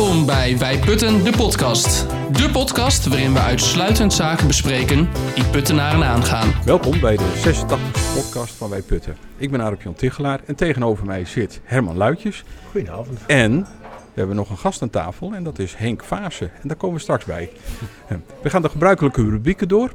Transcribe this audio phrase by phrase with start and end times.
[0.00, 2.06] Welkom bij Wij Putten, de podcast.
[2.32, 6.52] De podcast waarin we uitsluitend zaken bespreken die Puttenaren aangaan.
[6.64, 9.16] Welkom bij de 86e podcast van Wij Putten.
[9.36, 12.44] Ik ben Arup Jan Tichelaar en tegenover mij zit Herman Luitjes.
[12.70, 13.18] Goedenavond.
[13.26, 13.66] En we
[14.14, 16.50] hebben nog een gast aan tafel en dat is Henk Vaassen.
[16.62, 17.50] En daar komen we straks bij.
[18.42, 19.92] We gaan de gebruikelijke rubrieken door.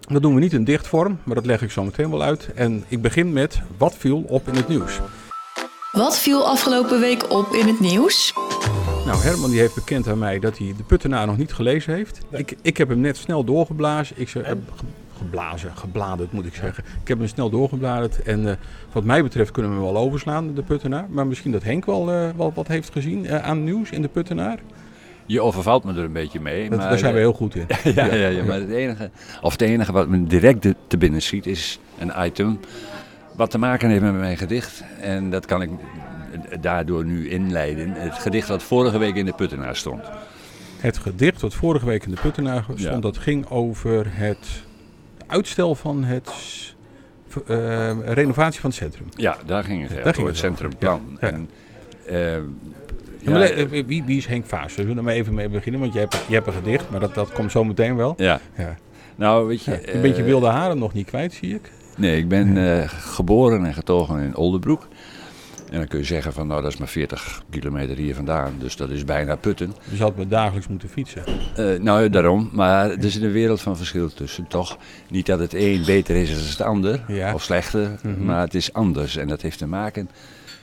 [0.00, 2.48] Dat doen we niet in dichtvorm, maar dat leg ik zo meteen wel uit.
[2.54, 5.00] En ik begin met wat viel op in het nieuws.
[5.92, 8.32] Wat viel afgelopen week op in het nieuws?
[9.06, 12.18] Nou, Herman die heeft bekend aan mij dat hij de Puttenaar nog niet gelezen heeft.
[12.30, 14.16] Ik, ik heb hem net snel doorgeblazen.
[14.18, 14.84] Ik zeg, eh, ge-
[15.18, 16.84] geblazen, gebladerd moet ik zeggen.
[17.02, 18.22] Ik heb hem snel doorgebladerd.
[18.22, 18.54] En eh,
[18.92, 21.06] wat mij betreft kunnen we hem wel overslaan, de Puttenaar.
[21.10, 24.08] Maar misschien dat Henk wel, eh, wel wat heeft gezien eh, aan nieuws in de
[24.08, 24.58] Puttenaar.
[25.26, 26.68] Je overvalt me er een beetje mee.
[26.70, 27.66] Dat, maar, daar zijn we heel goed in.
[27.94, 29.10] ja, ja, ja, maar het enige,
[29.42, 32.58] of het enige wat me direct de- te binnen schiet is een item
[33.36, 34.84] wat te maken heeft met mijn gedicht.
[35.00, 35.70] En dat kan ik
[36.60, 37.92] daardoor nu inleiden.
[37.92, 40.02] Het gedicht wat vorige week in de Puttenaar stond.
[40.78, 42.96] Het gedicht wat vorige week in de Puttenaar stond, Ja.
[42.98, 44.62] dat ging over het
[45.26, 46.30] uitstel van het
[47.46, 49.06] eh, renovatie van het centrum.
[49.16, 51.18] Ja, daar ging het Daar over, ging het centrumplan.
[51.20, 51.32] ja, ja.
[51.32, 51.48] En,
[53.20, 54.74] Ja, ja, wie, wie is Henk Vaas?
[54.74, 57.14] We zullen maar even mee beginnen, want je hebt, je hebt een gedicht, maar dat,
[57.14, 58.14] dat komt zo meteen wel.
[58.16, 58.76] ja, Ja.
[59.16, 59.70] nou weet je...
[59.70, 61.70] Ja, een beetje eh, wilde haren nog niet kwijt, zie ik.
[61.96, 64.88] Nee, ik ben eh, geboren en getogen in Oldenbroek.
[65.74, 68.52] En dan kun je zeggen van nou dat is maar 40 kilometer hier vandaan.
[68.58, 69.74] Dus dat is bijna Putten.
[69.90, 71.22] Je had me dagelijks moeten fietsen.
[71.56, 72.50] Eh, nou, daarom.
[72.52, 74.78] Maar er zit een wereld van verschil tussen, toch?
[75.10, 77.34] Niet dat het een beter is dan het ander, Ja.
[77.34, 78.24] of slechter, Mhm.
[78.24, 79.16] maar het is anders.
[79.16, 80.08] En dat heeft te maken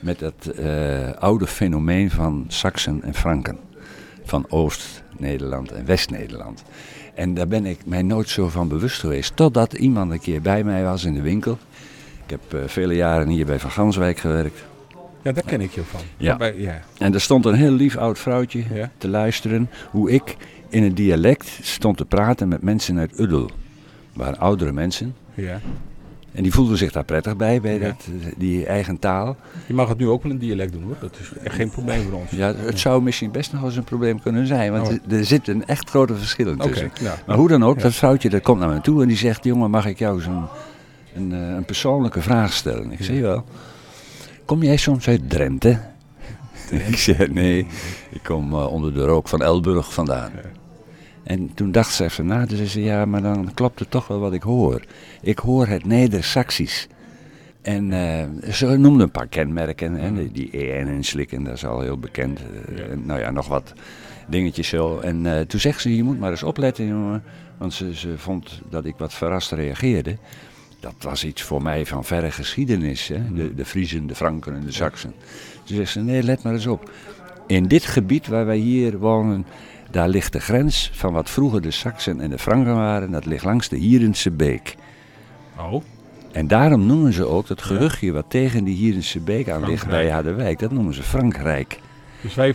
[0.00, 3.58] met dat eh, oude fenomeen van Saksen en Franken.
[4.24, 6.62] Van Oost-Nederland en West-Nederland.
[7.14, 9.36] En daar ben ik mij nooit zo van bewust geweest.
[9.36, 11.58] Totdat iemand een keer bij mij was in de winkel.
[12.24, 14.64] Ik heb eh, vele jaren hier bij Van Ganswijk gewerkt.
[15.22, 16.00] Ja, daar ken ik je van.
[16.16, 16.36] Ja.
[16.36, 16.80] Bij- ja.
[16.98, 18.90] En er stond een heel lief oud vrouwtje Ja.
[18.98, 20.36] te luisteren hoe ik
[20.68, 23.50] in het dialect stond te praten met mensen uit Uddel.
[24.12, 25.14] Waren oudere mensen.
[25.34, 25.60] ja.
[26.32, 27.78] En die voelden zich daar prettig bij, bij Ja.
[27.80, 29.36] dat, die eigen taal.
[29.66, 30.96] Je mag het nu ook wel in dialect doen hoor.
[31.00, 32.30] Dat is echt geen probleem voor ons.
[32.30, 34.92] Ja, het zou misschien best nog wel eens een probleem kunnen zijn, want Oh.
[35.08, 36.90] er- er zitten echt grote verschillen tussen.
[37.00, 37.14] ja.
[37.26, 39.70] Maar hoe dan ook, dat vrouwtje dat komt naar me toe en die zegt: Jongen,
[39.70, 40.44] mag ik jou zo'n
[41.14, 42.92] een, eh, een persoonlijke vraag stellen?
[42.92, 43.44] Ik zeg wel.
[44.44, 45.78] Kom jij soms uit Drenthe?
[46.88, 47.66] ik zeg nee,
[48.10, 50.32] ik kom eh, onder de rook van Elburg vandaan.
[51.22, 54.18] En toen dacht ze even na, zei ze, ja, maar dan klopt het toch wel
[54.18, 54.82] wat ik hoor.
[55.20, 56.88] Ik hoor het Neder-Saxisch.
[57.62, 61.64] En eh, ze noemde een paar kenmerken, hè, die- die EN en slikken, dat is
[61.66, 62.40] al heel bekend.
[62.76, 63.72] Eh, en nou ja, nog wat
[64.28, 64.98] dingetjes zo.
[64.98, 67.22] En toen zegt ze, je moet maar eens opletten, jongen.
[67.58, 70.16] Want ze, ze vond dat ik wat verrast reageerde.
[70.82, 73.32] Dat was iets voor mij van verre geschiedenis, hè?
[73.34, 75.14] De, de Friezen, de Franken en de Saksen.
[75.64, 76.90] Toen zegt ze, nee, let maar eens op.
[77.46, 79.46] In dit gebied waar wij hier wonen,
[79.90, 83.10] daar ligt de grens van wat vroeger de Saksen en de Franken waren.
[83.10, 84.76] Dat ligt langs de Hierense beek.
[85.58, 85.82] Oh,
[86.32, 90.10] En daarom noemen ze ook dat geruchtje wat tegen die Hierense beek aan ligt bij
[90.10, 90.58] Harderwijk.
[90.58, 91.78] Dat noemen ze Frankrijk.
[92.22, 92.54] Dus wij,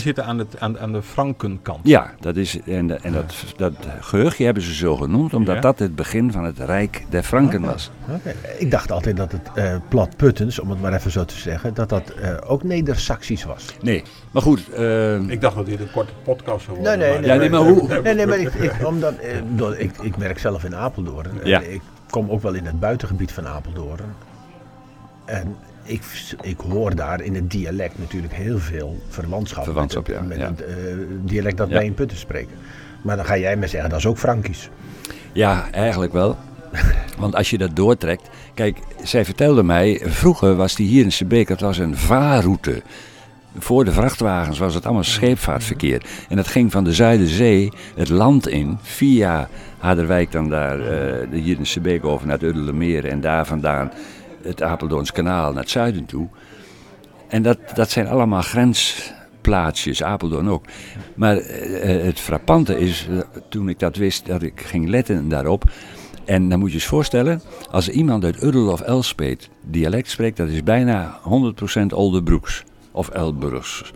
[0.00, 1.80] zitten aan, het, aan, aan de Frankenkant.
[1.82, 5.60] Ja, dat is, en, de- en dat, dat geruchtje hebben ze zo genoemd omdat Ja.
[5.60, 7.90] dat het begin van het Rijk der Franken was.
[8.10, 8.34] Oké.
[8.58, 11.74] Ik dacht altijd dat het eh, plat Puttens, om het maar even zo te zeggen,
[11.74, 13.64] dat dat eh, ook Neder-Saxisch was.
[13.80, 14.68] Nee, maar goed.
[14.72, 16.98] eh, Ik dacht dat dit een korte podcast zou worden.
[16.98, 17.28] Nee, nee, nee.
[17.28, 20.38] Ja, nee, maar hoe- Nee, nee, maar ik, ik, omdat, eh, door- ik, ik werk
[20.38, 21.30] zelf in Apeldoorn.
[21.44, 21.60] Ja.
[21.60, 21.80] Ik
[22.10, 24.00] kom ook wel in het buitengebied van Apeldoorn.
[25.24, 26.02] En ik,
[26.40, 29.64] ik hoor daar in het dialect natuurlijk heel veel verwantschap.
[29.64, 30.46] Verwantschap, met ja, het, met ja.
[30.46, 32.56] het eh, dialect dat wij in Putten spreken.
[33.02, 34.70] Maar dan ga jij me zeggen, dat is ook Frankisch.
[35.32, 36.36] Ja, eigenlijk wel.
[37.18, 38.28] Want als je dat doortrekt.
[38.54, 40.00] Kijk, zij vertelde mij.
[40.04, 41.48] Vroeger was die Hierense beek.
[41.48, 42.82] Dat was een vaarroute.
[43.58, 46.02] Voor de vrachtwagens was het allemaal scheepvaartverkeer.
[46.28, 48.78] En dat ging van de Zuiderzee het land in.
[48.82, 49.48] Via
[49.78, 53.04] Harderwijk dan daar eh, de Hierense beek over naar het Uddelermeer.
[53.04, 53.90] En daar vandaan
[54.46, 56.28] het Apeldoorns kanaal naar het zuiden toe.
[57.28, 60.64] En dat, dat zijn allemaal grensplaatsjes, Apeldoorn ook.
[61.14, 65.64] Maar eh, het frappante is, eh, toen ik dat wist, dat ik ging letten daarop.
[66.24, 67.40] En dan moet je eens voorstellen,
[67.70, 73.92] als iemand uit Uddel of Elspet dialect spreekt, dat is bijna 100% Oldebroeks of Elburgs.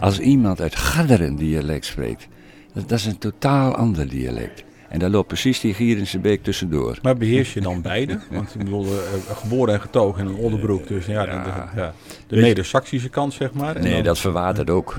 [0.00, 2.28] Als iemand uit Garderen dialect spreekt,
[2.72, 4.64] dat is een totaal ander dialect.
[4.88, 6.98] En daar loopt precies die Gierense beek tussendoor.
[7.02, 8.18] Maar beheers je dan beide?
[8.30, 10.86] Want ik bedoel, eh, geboren en getogen in een onderbroek.
[10.88, 11.94] Dus ja, de, de, ja,
[12.26, 13.76] de Neder-Saxische kant, zeg maar.
[13.76, 14.98] En Nee, dan- dat verwatert ook.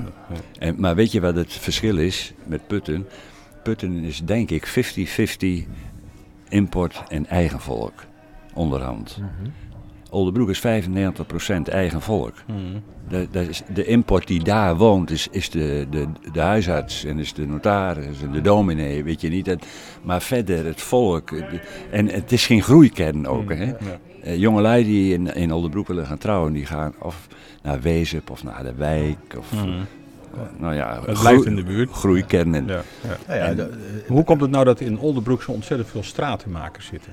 [0.58, 3.06] En, maar weet je wat het verschil is met Putten?
[3.62, 5.66] Putten is denk ik 50-50
[6.48, 8.04] import en eigen volk
[8.54, 9.18] onderhand.
[10.10, 12.34] Oldebroek is 95% eigen volk.
[12.46, 12.58] Mhm.
[13.08, 17.18] De, dat is, de import die daar woont is, is de, de, de huisarts en
[17.18, 19.44] is de notaris en de dominee, weet je niet.
[19.44, 19.66] Dat,
[20.02, 21.28] maar verder het volk.
[21.30, 21.60] de-
[21.90, 23.48] en het is geen groeikern ook.
[23.54, 23.64] Hè?
[23.64, 23.74] Ja.
[24.22, 27.26] Eh, jongelui die in, in Oldebroek willen gaan trouwen, die gaan of
[27.62, 29.34] naar Wezep of naar de wijk.
[29.38, 29.68] Of, Mhm.
[29.68, 31.90] eh, nou ja, Het blijft in de buurt.
[31.90, 32.66] groeikernen.
[32.66, 33.16] Ja, ja.
[33.26, 33.70] Nou ja, En- de-
[34.08, 37.12] Hoe komt het nou dat in Oldenbroek zo ontzettend veel stratenmakers zitten?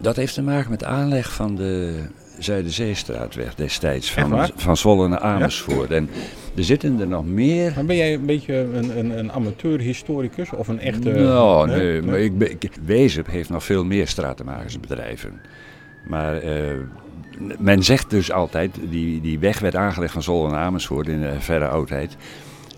[0.00, 1.94] Dat heeft te maken met de aanleg van de
[2.38, 4.12] Zuiderzeestraatweg destijds.
[4.12, 5.90] Van, van Zwolle naar Amersfoort.
[5.90, 6.08] En
[6.56, 7.72] er zitten er nog meer.
[7.74, 11.10] Maar ben jij een beetje een, een, een amateur-historicus of een echte...
[11.10, 15.40] Nou, nee, maar ik, ben- ik, Wezep heeft nog veel meer stratenmakersbedrijven.
[16.06, 16.74] Maar eh,
[17.58, 21.32] men zegt dus altijd, die, die weg werd aangelegd van Zwolle naar Amersfoort in de
[21.38, 22.16] verre oudheid.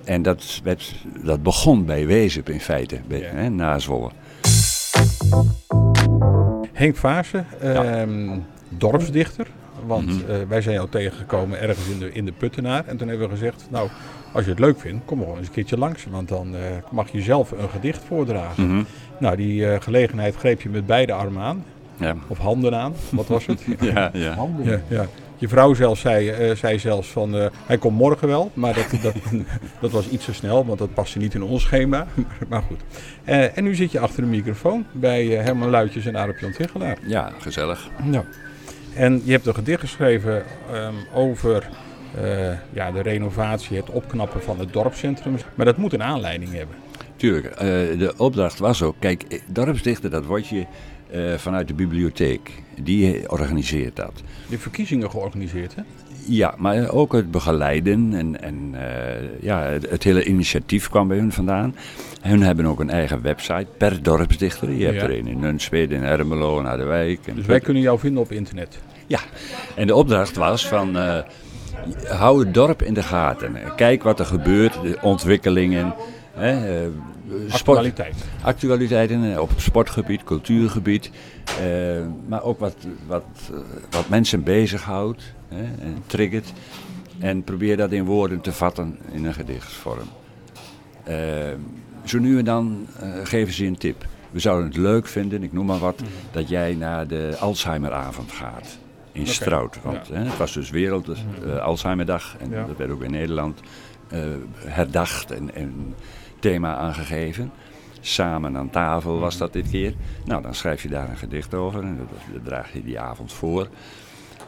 [0.05, 3.27] En dat, werd, dat begon bij Wezep in feite, bij, Ja.
[3.35, 4.11] hè, na Zwolle.
[6.73, 8.29] Henk Vaassen, ehm,
[8.69, 9.47] dorpsdichter.
[9.87, 10.31] Want Mhm.
[10.31, 12.85] eh, wij zijn jou tegengekomen ergens in de, in de Puttenaar.
[12.87, 13.89] En toen hebben we gezegd, nou,
[14.33, 16.07] als je het leuk vindt, kom gewoon eens een keertje langs.
[16.11, 16.61] Want dan eh,
[16.91, 18.67] mag je zelf een gedicht voordragen.
[18.75, 18.83] Mhm.
[19.19, 21.65] Nou, die eh, gelegenheid greep je met beide armen aan.
[21.97, 22.15] Ja.
[22.29, 23.65] Of handen aan, wat was het?
[23.81, 24.37] Ja, ja.
[24.63, 25.07] Ja, ja.
[25.43, 28.51] Je vrouw zelf zei, eh, zei zelfs van, eh, hij komt morgen wel.
[28.55, 29.15] Maar dat, dat,
[29.81, 32.07] dat was iets te snel, want dat paste niet in ons schema.
[32.17, 32.81] Maar, maar goed.
[33.25, 36.99] Eh, en nu zit je achter de microfoon bij Herman Luitjes en Aarop Jan Tichelaar.
[37.07, 37.89] ja, gezellig.
[38.03, 38.25] Nou,
[38.95, 41.69] en je hebt een gedicht geschreven ehm, over
[42.15, 45.37] eh, ja, de renovatie, het opknappen van het dorpscentrum.
[45.55, 46.77] Maar dat moet een aanleiding hebben.
[47.17, 47.59] Tuurlijk, eh,
[47.99, 50.67] de opdracht was ook, kijk, dorpsdichter, dat word je
[51.13, 52.51] eh, vanuit de bibliotheek.
[52.83, 54.23] Die organiseert dat.
[54.49, 55.83] Je verkiezingen georganiseerd, hè?
[56.27, 61.17] Ja, maar ook het begeleiden en, en eh, ja, het, het hele initiatief kwam bij
[61.17, 61.75] hun vandaan.
[62.21, 64.71] Hun hebben ook een eigen website per dorpsdichter.
[64.71, 65.03] Je hebt Ja.
[65.03, 67.19] er een in Nunspeet, in Ermelo, in Harderwijk.
[67.27, 68.79] En Dus wij kunnen jou vinden op internet.
[69.07, 69.21] Ja,
[69.77, 71.19] en de opdracht was van eh,
[72.09, 73.57] hou het dorp in de gaten.
[73.77, 75.95] Kijk wat er gebeurt, de ontwikkelingen.
[76.33, 76.89] Hè,
[77.47, 78.15] sport- Actualiteit.
[78.43, 81.11] actualiteiten eh, op het sportgebied, cultuurgebied.
[81.61, 82.77] eh, maar ook wat,
[83.07, 83.59] wat, eh,
[83.91, 86.53] wat mensen bezighoudt hè, en triggert.
[87.19, 90.07] En probeer dat in woorden te vatten in een gedichtsvorm.
[92.05, 92.87] Zo nu en dan
[93.23, 94.07] geven ze een tip.
[94.31, 98.79] We zouden het leuk vinden, ik noem maar wat, dat jij naar de Alzheimeravond gaat
[99.13, 99.79] in Strout.
[99.83, 102.65] Want hè, het was dus Wereld eh, Alzheimerdag en Ja.
[102.67, 103.61] dat werd ook in Nederland
[104.67, 105.95] herdacht en, en
[106.43, 107.53] thema aangegeven.
[108.01, 109.95] Samen aan tafel was dat dit keer.
[110.25, 113.33] Nou, dan schrijf je daar een gedicht over en dat, dat draag je die avond
[113.33, 113.69] voor.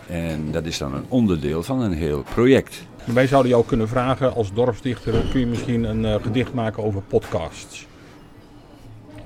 [0.07, 2.87] En dat is dan een onderdeel van een heel project.
[3.05, 7.03] Wij zouden jou kunnen vragen als dorpsdichter, kun je misschien een eh, gedicht maken over
[7.03, 7.87] podcasts?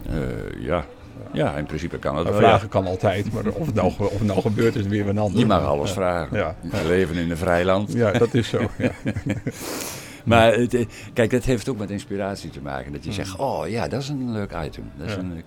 [0.07, 0.85] Eh, ja.
[1.33, 2.41] ja, in principe kan het wel.
[2.41, 2.41] ja.
[2.41, 5.39] vragen kan altijd, maar of het nou, of het nou gebeurt is weer een ander.
[5.39, 6.37] Je mag alles vragen.
[6.37, 6.57] Ja.
[6.63, 7.93] We leven in een vrij land.
[7.93, 8.61] Ja, dat is zo.
[8.79, 8.91] Ja.
[10.25, 12.93] Maar het, eh, kijk, dat heeft ook met inspiratie te maken.
[12.93, 14.91] Dat je zegt, oh ja, dat is een leuk item.
[14.97, 15.19] Dat is Ja.
[15.19, 15.45] een leuk...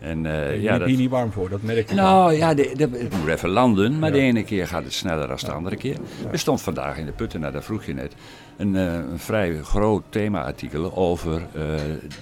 [0.00, 0.88] En eh, Je ja, dat...
[0.88, 1.94] hier niet warm voor, dat merk je.
[1.94, 4.14] Nou ja, de, de, het moet even landen, maar Ja.
[4.14, 5.96] de ene keer gaat het sneller dan de andere keer.
[6.32, 8.14] Er stond vandaag in de putten, nou, dat vroeg je net,
[8.56, 11.42] een, eh, een vrij groot thema-artikel over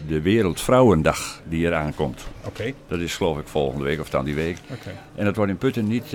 [0.06, 2.26] de Wereldvrouwendag die eraan komt.
[2.46, 4.56] Oké, Dat is geloof ik volgende week of dan die week.
[4.72, 4.90] oké.
[5.14, 6.14] En dat wordt in Putten niet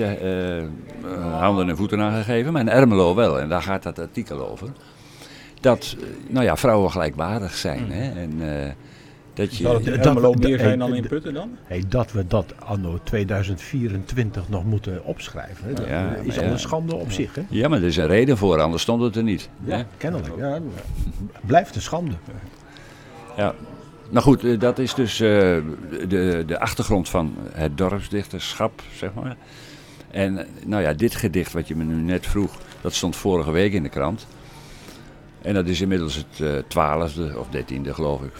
[1.39, 3.39] handen en voeten aangegeven, maar in Ermelo wel.
[3.39, 4.67] En daar gaat dat artikel over.
[5.65, 7.91] Dat, eh, nou ja, vrouwen gelijkwaardig zijn.
[7.91, 8.21] Hè?
[8.21, 8.31] En,
[8.65, 8.71] eh,
[9.33, 11.49] dat je, Zou het in Dat- Ermelo dat- meer zijn dan in Putten dan?
[11.63, 16.49] Hey, dat we dat anno 2024 nog moeten opschrijven, hè, dat Ja, is al ja.
[16.49, 17.35] een schande op zich.
[17.35, 17.41] Hè?
[17.49, 19.49] ja, maar er is een reden voor, anders stond het er niet.
[19.63, 19.83] hè?
[19.97, 20.33] Kennelijk.
[20.37, 20.59] Ja,
[21.45, 22.11] blijft een schande.
[23.37, 23.53] Ja.
[24.09, 25.27] Nou goed, eh, dat is dus eh,
[26.07, 29.35] de, de achtergrond van het dorpsdichterschap, zeg maar.
[30.11, 33.73] En nou ja, dit gedicht wat je me nu net vroeg, dat stond vorige week
[33.73, 34.27] in de krant.
[35.45, 38.31] En dat is inmiddels het eh, twaalfde of dertiende geloof ik,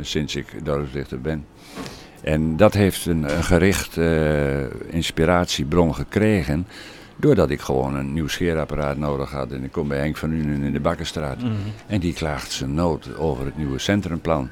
[0.00, 1.46] sinds ik dorpsdichter ben.
[2.22, 6.66] En dat heeft een, een gericht eh, inspiratiebron gekregen,
[7.16, 9.52] doordat ik gewoon een nieuw scheerapparaat nodig had.
[9.52, 11.38] En ik kom bij Henk van Unen in de Bakkerstraat.
[11.86, 14.50] En die klaagt zijn nood over het nieuwe centrumplan.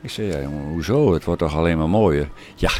[0.00, 1.12] Ik zei, ja jongen, hoezo?
[1.12, 2.28] Het wordt toch alleen maar mooier?
[2.54, 2.70] Ja,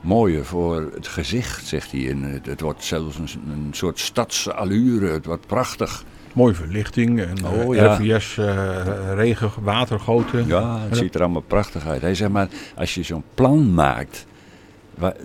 [0.00, 2.10] mooier voor het gezicht, zegt hij.
[2.10, 5.06] En het, het wordt zelfs een, een soort stadsallure.
[5.06, 6.04] Het wordt prachtig.
[6.32, 7.94] Mooie verlichting en eh, Oh, ja.
[7.94, 10.46] RVS, eh, regen, watergoten.
[10.46, 12.00] Ja, het ziet er allemaal prachtig uit.
[12.00, 14.26] Hij zegt maar, als je zo'n plan maakt,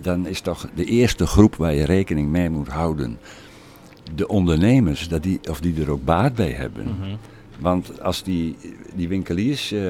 [0.02, 3.18] dan is toch de eerste groep waar je rekening mee moet houden.
[4.14, 6.84] De ondernemers, dat die, of die er ook baat bij hebben.
[6.84, 7.16] Mhm.
[7.58, 8.56] Want als die,
[8.94, 9.82] die winkeliers eh,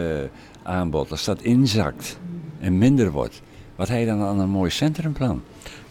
[0.63, 2.19] aanbod, als dat inzakt
[2.61, 3.43] en minder wordt,
[3.77, 5.43] wat heb je dan aan een mooi centrumplan?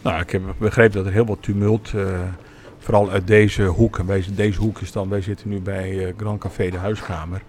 [0.02, 2.20] Nou, ik heb begrepen dat er heel wat tumult eh,
[2.88, 3.98] vooral uit deze hoek.
[3.98, 7.42] En wij, deze hoek is dan, wij zitten nu bij eh, Grand Café de Huiskamer.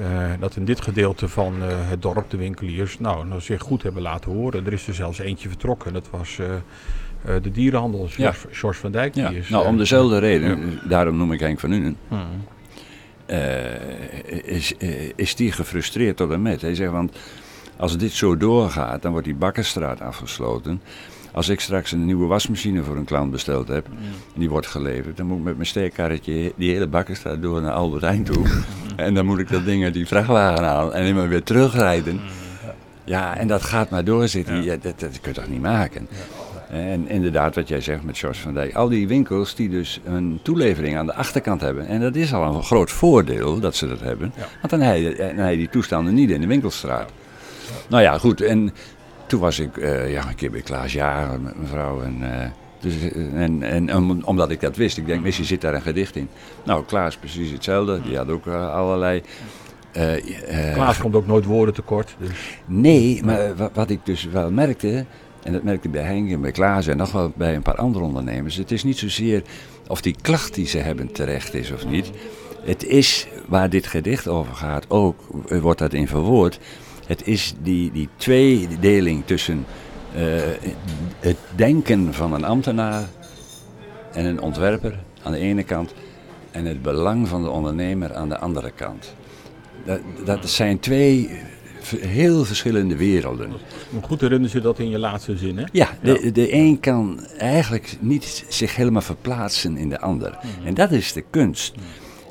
[0.00, 3.82] Eh, dat in dit gedeelte van eh, het dorp de winkeliers nou, nou zich goed
[3.82, 4.66] hebben laten horen.
[4.66, 5.92] Er is er zelfs eentje vertrokken.
[5.92, 6.38] Dat was
[7.42, 8.08] de dierenhandel,
[8.50, 9.14] George van Dijk.
[9.14, 9.28] Ja.
[9.28, 12.44] Die is, nou, om dezelfde reden, daarom noem ik Henk van Unen, hmm.
[14.44, 14.74] is,
[15.16, 16.60] is die gefrustreerd tot en met.
[16.60, 17.18] Hij zegt, want
[17.76, 20.82] als dit zo doorgaat, dan wordt die Bakkerstraat afgesloten.
[21.32, 23.86] Als ik straks een nieuwe wasmachine voor een klant besteld heb,
[24.34, 27.72] en die wordt geleverd, dan moet ik met mijn steekkarretje die hele Bakkerstraat door naar
[27.72, 28.46] Albert Heijn toe.
[28.96, 32.20] en dan moet ik dat ding uit die vrachtwagen halen en helemaal weer terugrijden.
[33.04, 34.62] Ja, en dat gaat maar doorzitten.
[34.62, 36.08] Ja, dat, dat kun je toch niet maken?
[36.70, 38.74] En inderdaad, wat jij zegt met George van Dijk.
[38.74, 41.86] Al die winkels die dus een toelevering aan de achterkant hebben.
[41.86, 44.32] En dat is al een groot voordeel dat ze dat hebben.
[44.36, 47.10] Want dan heb, je, dan heb je die toestanden niet in de winkelstraat.
[47.88, 48.40] Nou ja, goed.
[48.40, 48.72] En
[49.30, 52.02] toen was ik eh, ja, een keer bij Klaas Jager met mevrouw.
[52.02, 55.60] En, eh, dus, eh, en, en om- omdat ik dat wist, ik denk, misschien zit
[55.60, 56.28] daar een gedicht in.
[56.64, 58.00] Nou, Klaas precies hetzelfde.
[58.02, 59.22] Die had ook allerlei...
[60.74, 62.16] Klaas komt ook nooit woorden tekort.
[62.18, 62.30] Dus.
[62.66, 65.04] Nee, maar wa- wat ik dus wel merkte,
[65.42, 67.74] en dat merkte ik bij Henk en bij Klaas en nog wel bij een paar
[67.76, 69.42] andere ondernemers, het is niet zozeer
[69.88, 72.10] of die klacht die ze hebben terecht is of niet.
[72.64, 75.16] Het is, waar dit gedicht over gaat, ook
[75.60, 76.58] wordt dat in verwoord,
[77.10, 79.64] het is die, die tweedeling tussen
[80.14, 80.22] eh,
[81.20, 83.08] het denken van een ambtenaar
[84.12, 85.94] en een ontwerper aan de ene kant
[86.50, 89.14] en het belang van de ondernemer aan de andere kant.
[89.84, 91.30] Dat, dat zijn twee
[91.98, 93.50] heel verschillende werelden.
[93.90, 95.64] Maar goed herinner je dat in je laatste zin, hè?
[95.72, 100.38] Ja, de, de een kan eigenlijk niet zich helemaal verplaatsen in de ander.
[100.64, 101.74] En dat is de kunst.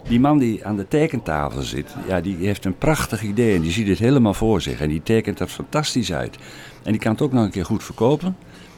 [0.10, 3.72] Die man die aan de tekentafel zit, ja, die heeft een prachtig idee en die
[3.72, 4.82] ziet het helemaal voor zich.
[4.82, 6.38] En die tekent er fantastisch uit.
[6.84, 8.36] En die kan het ook nog een keer goed verkopen.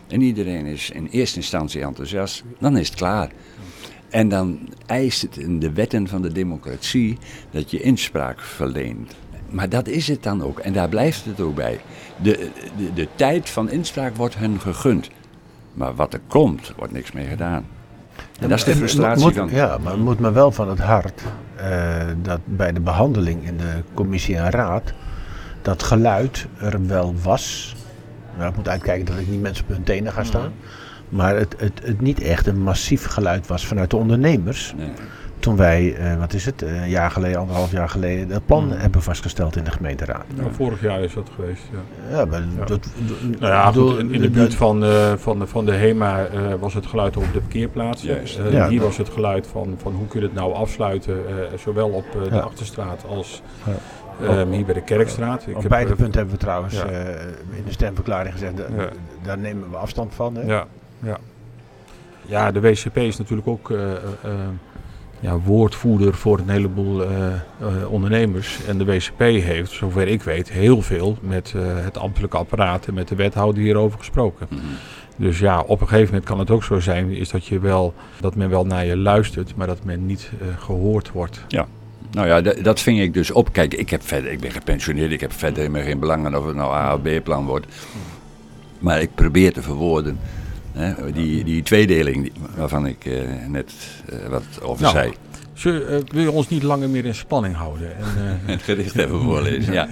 [0.07, 2.43] En iedereen is in eerste instantie enthousiast.
[2.59, 3.31] Dan is het klaar.
[4.09, 7.17] En dan eist het in de wetten van de democratie
[7.51, 9.15] dat je inspraak verleent.
[9.49, 10.59] Maar dat is het dan ook.
[10.59, 11.79] En daar blijft het ook bij.
[12.21, 15.09] De, de, de tijd van inspraak wordt hun gegund.
[15.73, 17.65] Maar wat er komt, wordt niks mee gedaan.
[18.41, 19.49] En dat is de frustratie moet, van...
[19.51, 21.21] Ja, maar het moet me wel van het hart
[21.55, 21.67] eh,
[22.21, 24.93] dat bij de behandeling in de commissie en raad
[25.61, 27.75] dat geluid er wel was.
[28.37, 30.53] Nou, ik moet uitkijken dat ik niet mensen op hun tenen ga staan.
[31.09, 34.73] Maar het, het, het niet echt een massief geluid was vanuit de ondernemers.
[34.77, 34.91] Nee.
[35.41, 38.65] Toen wij, eh, wat is het, eh, een jaar geleden, anderhalf jaar geleden, dat plan
[38.65, 38.71] Mm.
[38.71, 40.25] hebben vastgesteld in de gemeenteraad.
[40.35, 42.17] Nou, vorig jaar is dat geweest, ja.
[42.17, 42.65] Ja, maar Ja.
[42.65, 42.87] dat,
[43.39, 46.25] Nou ja, bedoel, goed, in, in de buurt van, eh, van, de, van de HEMA
[46.25, 47.41] eh, was het geluid op de
[48.51, 48.67] Ja.
[48.67, 52.05] hier was het geluid van, van hoe kun je het nou afsluiten, eh, zowel op
[52.15, 52.41] eh, de Ja.
[52.41, 53.41] Achterstraat als
[54.21, 54.27] Ja.
[54.27, 55.41] ehm, hier bij de Kerkstraat.
[55.47, 56.85] Ik Op heb, beide punten hebben we trouwens Ja.
[56.85, 57.09] eh,
[57.57, 58.89] in de stemverklaring gezegd, da- Ja.
[59.23, 60.35] daar nemen we afstand van.
[60.35, 60.41] Hè?
[60.41, 60.65] Ja,
[60.99, 61.17] ja.
[62.25, 63.71] ja, de WCP is natuurlijk ook
[65.21, 68.65] ja, woordvoerder voor een heleboel eh, eh, ondernemers.
[68.67, 72.93] En de WCP heeft, zover ik weet, heel veel met eh, het ambtelijke apparaat en
[72.93, 74.47] met de wethouder hierover gesproken.
[74.49, 74.61] Mhm.
[75.15, 77.93] Dus ja, op een gegeven moment kan het ook zo zijn is dat, je wel,
[78.19, 81.45] dat men wel naar je luistert, maar dat men niet eh, gehoord wordt.
[82.11, 83.53] Nou ja, dat, ving ik dus op.
[83.53, 86.45] Kijk, ik, heb verder, ik ben gepensioneerd, ik heb verder helemaal geen belang aan of
[86.45, 87.65] het nou A of B-plan wordt.
[88.79, 90.19] Maar ik probeer te verwoorden
[90.73, 93.13] hè, die, die tweedeling waarvan ik eh,
[93.47, 93.71] net
[94.09, 95.13] eh, wat over Nou, zei.
[95.53, 97.97] Zullen, eh, wil je ons niet langer meer in spanning houden?
[97.97, 98.03] En,
[98.51, 99.87] Het gedicht even voorlezen, ja.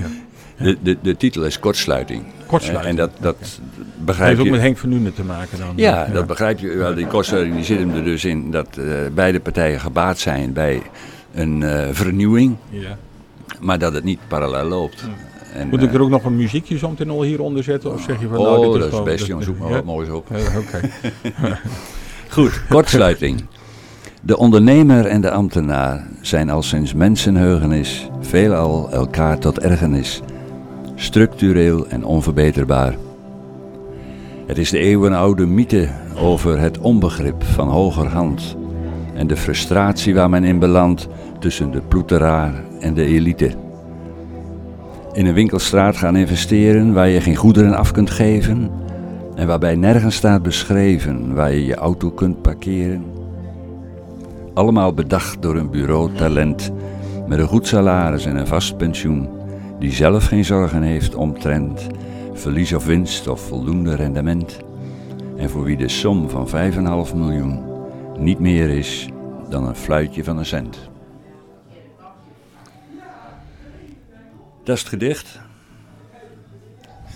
[0.57, 2.23] De, de, de titel is Kortsluiting.
[2.45, 3.59] Kortsluiting, En dat, dat dat
[4.05, 4.51] begrijp heeft ook je.
[4.51, 5.73] met Henk van Nuenen te maken dan?
[5.75, 6.95] Ja, dat begrijp je wel.
[6.95, 8.79] Die kortsluiting die zit hem er dus in dat
[9.13, 10.81] beide partijen gebaat zijn bij
[11.33, 11.63] een
[11.95, 12.97] vernieuwing, Ja.
[13.59, 15.03] maar dat het niet parallel loopt.
[15.53, 17.93] En, Moet ik eh, er ook nog een muziekje zo meteen al hieronder zetten?
[17.93, 19.43] Of zeg je van oh, nou, dit is dat is best, jongen.
[19.43, 19.75] Zoek maar Ja?
[19.75, 20.27] wat moois op.
[20.29, 20.89] Ja, Oké.
[22.29, 23.45] Goed, kortsluiting.
[24.21, 30.21] De ondernemer en de ambtenaar zijn al sinds mensenheugenis veelal elkaar tot ergernis,
[30.95, 32.95] structureel en onverbeterbaar.
[34.45, 38.55] Het is de eeuwenoude mythe over het onbegrip van hogerhand
[39.13, 41.07] en de frustratie waar men in belandt
[41.39, 43.51] tussen de ploeteraar en de elite.
[45.13, 48.71] In een winkelstraat gaan investeren waar je geen goederen af kunt geven
[49.35, 53.03] en waarbij nergens staat beschreven waar je je auto kunt parkeren.
[54.53, 56.71] Allemaal bedacht door een bureau talent
[57.27, 59.29] met een goed salaris en een vast pensioen,
[59.79, 61.87] die zelf geen zorgen heeft omtrent
[62.39, 64.59] verlies of winst of voldoende rendement,
[65.37, 67.59] en voor wie de som van 5,5 miljoen
[68.19, 69.09] niet meer is
[69.49, 70.88] dan een fluitje van een cent.
[74.63, 75.39] Dat is het gedicht.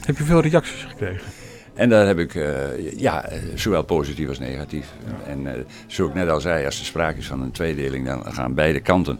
[0.05, 1.25] Heb je veel reacties gekregen?
[1.73, 4.93] En daar heb ik, eh, ja, zowel positief als negatief.
[5.27, 8.33] En eh, zoals ik net al zei, als er sprake is van een tweedeling, dan
[8.33, 9.19] gaan beide kanten,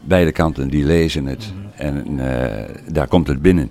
[0.00, 1.52] beide kanten die lezen het.
[1.74, 3.70] En eh, daar komt het binnen.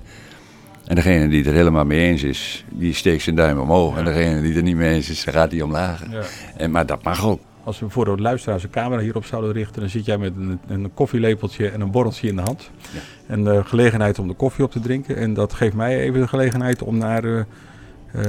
[0.85, 3.97] En degene die het er helemaal mee eens is, die steekt zijn duim omhoog.
[3.97, 6.03] En degene die het er niet mee eens is, dan gaat hij omlaag.
[6.11, 6.21] Ja.
[6.57, 7.39] En, maar dat mag ook.
[7.63, 10.59] Als we voor de luisteraars een camera hierop zouden richten, dan zit jij met een,
[10.67, 12.71] een koffielepeltje en een borreltje in de hand.
[12.93, 12.99] Ja.
[13.27, 15.15] En de gelegenheid om de koffie op te drinken.
[15.17, 17.45] En dat geeft mij even de gelegenheid om naar eh, eh,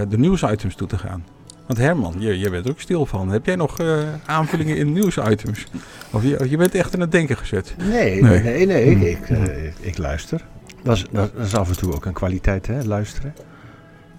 [0.08, 1.24] de nieuwsitems toe te gaan.
[1.66, 3.28] Want Herman, je, je bent er ook stil van.
[3.28, 5.66] Heb jij nog eh, aanvullingen in nieuwsitems?
[6.12, 7.74] Of je, je bent echt aan het denken gezet?
[7.78, 8.40] Nee, Nee.
[8.42, 10.44] nee, nee, ik, ik, eh, ik, ik luister.
[10.82, 13.34] Dat is, dat is af en toe ook een kwaliteit, hè, luisteren.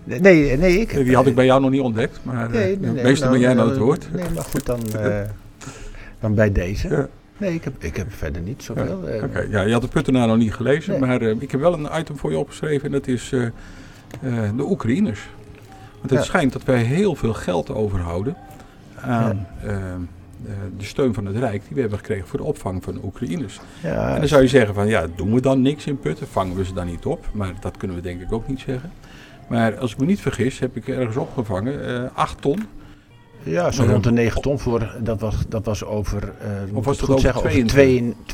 [0.05, 0.93] Nee, nee, ik...
[0.93, 3.39] Die had ik bij jou nog niet ontdekt, maar eh, Nee, nee, nee, meestal ben
[3.39, 4.07] jij aan het nou, woord.
[4.13, 5.19] Nee, maar goed, dan, eh,
[6.19, 6.87] dan bij deze.
[6.89, 7.07] Ja.
[7.37, 9.07] Nee, ik heb, ik heb verder niet zoveel.
[9.07, 11.73] eh, Oké, ja, je had de Puttenaar nog niet gelezen, maar eh, ik heb wel
[11.73, 13.51] een item voor je opgeschreven en dat is eh, eh,
[14.57, 15.29] de Oekraïners.
[15.99, 16.25] Want het Ja.
[16.25, 18.35] schijnt dat wij heel veel geld overhouden
[19.01, 19.77] aan eh, eh,
[20.77, 23.59] de steun van het Rijk die we hebben gekregen voor de opvang van de Oekraïners.
[23.83, 26.27] ja, En dan zou je zeggen van ja, doen we dan niks in Putten?
[26.27, 27.25] Vangen we ze dan niet op?
[27.31, 28.91] Maar dat kunnen we denk ik ook niet zeggen.
[29.47, 32.65] Maar als ik me niet vergis, heb ik ergens opgevangen eh 8 ton.
[33.43, 33.91] ja, zo Ja.
[33.91, 37.19] rond de 9 ton voor, dat was, dat was over, eh moet was het goed
[37.19, 38.15] zeggen, over 22?
[38.25, 38.33] 22.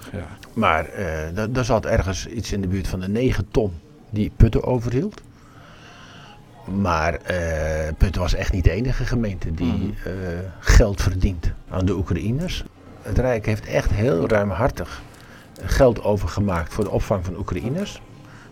[0.00, 0.10] 22.
[0.12, 0.26] Ja.
[0.52, 3.72] Maar eh da- daar zat ergens iets in de buurt van de 9 ton
[4.10, 5.20] die Putten overhield.
[6.80, 9.84] Maar eh, Putten was echt niet de enige gemeente die Mhm.
[10.08, 10.12] eh,
[10.58, 12.64] geld verdient aan de Oekraïners.
[13.02, 15.02] Het Rijk heeft echt heel ruimhartig
[15.62, 18.00] geld overgemaakt voor de opvang van Oekraïners.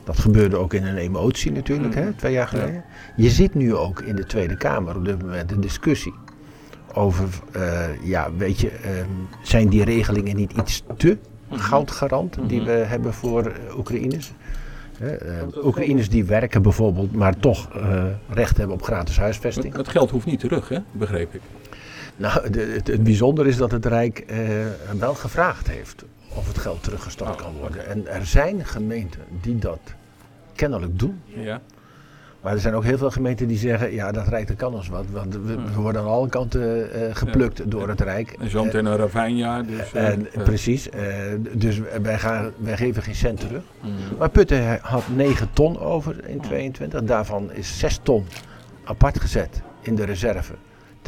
[0.08, 2.84] Dat gebeurde ook in een emotie natuurlijk, hè, twee jaar geleden.
[3.16, 6.14] Je ziet nu ook in de Tweede Kamer op dit moment een discussie
[6.92, 9.08] over, eh, ja, weet je, ehm,
[9.42, 11.18] zijn die regelingen niet iets te
[11.50, 14.32] goudgarant die we hebben voor eh, Oekraïners?
[15.00, 17.68] Eh, Oekraïners die werken bijvoorbeeld, maar toch
[18.28, 19.66] recht hebben op gratis huisvesting.
[19.66, 20.78] Het, het geld hoeft niet terug, hè?
[20.92, 21.40] begreep ik.
[22.18, 24.38] Nou, de, het, het bijzondere is dat het Rijk eh,
[24.98, 27.86] wel gevraagd heeft of het geld teruggestort kan worden.
[27.86, 29.80] En er zijn gemeenten die dat
[30.54, 31.20] kennelijk doen.
[31.26, 31.60] Ja.
[32.40, 34.88] Maar er zijn ook heel veel gemeenten die zeggen, ja, dat Rijk dat kan ons
[34.88, 35.04] wat.
[35.10, 35.40] Want we,
[35.74, 38.36] we worden aan alle kanten eh, geplukt door het Rijk.
[38.40, 39.66] En zo meteen een ravijnjaar.
[39.66, 41.02] Dus, eh, En, eh, precies, eh,
[41.52, 43.62] dus wij, gaan, wij geven geen cent terug.
[43.80, 43.90] mm.
[44.18, 47.02] Maar Putten had 9 ton over in 22.
[47.02, 48.26] Daarvan is 6 ton
[48.84, 50.52] apart gezet in de reserve.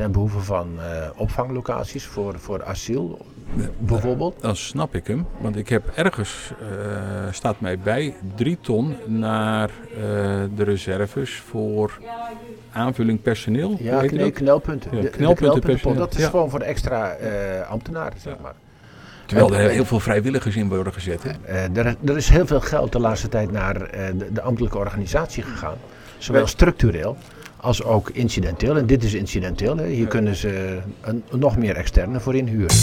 [0.00, 3.18] Ten behoeve van eh, opvanglocaties voor, voor asiel,
[3.78, 4.40] bijvoorbeeld.
[4.40, 9.68] Dan snap ik hem, want ik heb ergens, eh, staat mij bij, drie ton naar
[9.68, 10.00] eh,
[10.56, 11.98] de reserves voor
[12.72, 13.76] aanvulling personeel.
[13.78, 14.32] Ja, dat?
[14.32, 14.90] knelpunten.
[14.96, 15.96] Ja, De- de knelpunten.
[15.96, 16.28] Dat is Ja.
[16.28, 17.16] gewoon voor de extra
[17.68, 18.54] ambtenaren, zeg maar.
[19.26, 21.22] Terwijl er heel veel vrijwilligers in worden gezet.
[21.22, 21.30] Hè?
[21.80, 25.76] Er, er is heel veel geld de laatste tijd naar de, de ambtelijke organisatie gegaan.
[26.18, 27.16] Zowel structureel
[27.60, 28.76] als ook incidenteel.
[28.76, 29.76] En dit is incidenteel.
[29.76, 29.86] Hè.
[29.86, 32.76] Hier kunnen ze een, nog meer externe voor inhuren.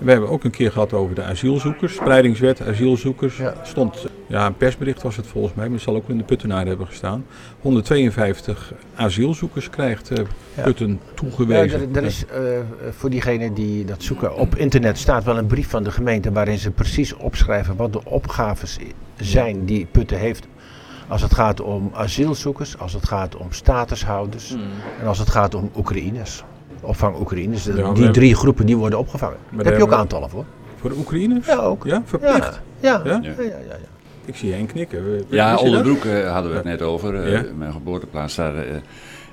[0.00, 1.94] We hebben ook een keer gehad over de asielzoekers.
[1.94, 3.36] Spreidingswet, asielzoekers.
[3.36, 3.54] Ja.
[3.62, 6.66] Stond, ja, een persbericht was het volgens mij, maar het zal ook in de Puttenaar
[6.66, 7.24] hebben gestaan.
[7.60, 10.24] 152 asielzoekers krijgt eh,
[10.56, 10.62] Ja.
[10.62, 11.80] Putten Ja, toegewezen.
[11.80, 12.40] er, er is eh,
[12.90, 16.58] voor diegenen die dat zoeken op internet staat wel een brief van de gemeente waarin
[16.58, 18.78] ze precies opschrijven wat de opgaves
[19.16, 20.46] zijn die Putten heeft.
[21.08, 24.60] Als het gaat om asielzoekers, als het gaat om statushouders Mm.
[25.00, 26.44] en als het gaat om Oekraïners.
[26.80, 27.64] Opvang Oekraïners.
[27.64, 29.36] Ja, die hebben- drie groepen die worden opgevangen.
[29.50, 30.44] daar heb je ook aantallen voor.
[30.76, 31.46] Voor de Oekraïners?
[31.46, 31.84] Ja, ook.
[31.84, 32.60] Ja, verplicht.
[32.80, 33.20] Ja, ja, Ja?
[33.22, 33.76] ja, ja, ja, ja.
[34.24, 35.04] Ik zie Henk knikken.
[35.04, 35.56] We- Ja?
[35.56, 37.24] Onderbroek eh, hadden we het net over.
[37.24, 37.44] Eh, Ja.
[37.56, 38.76] Mijn geboorteplaats daar eh,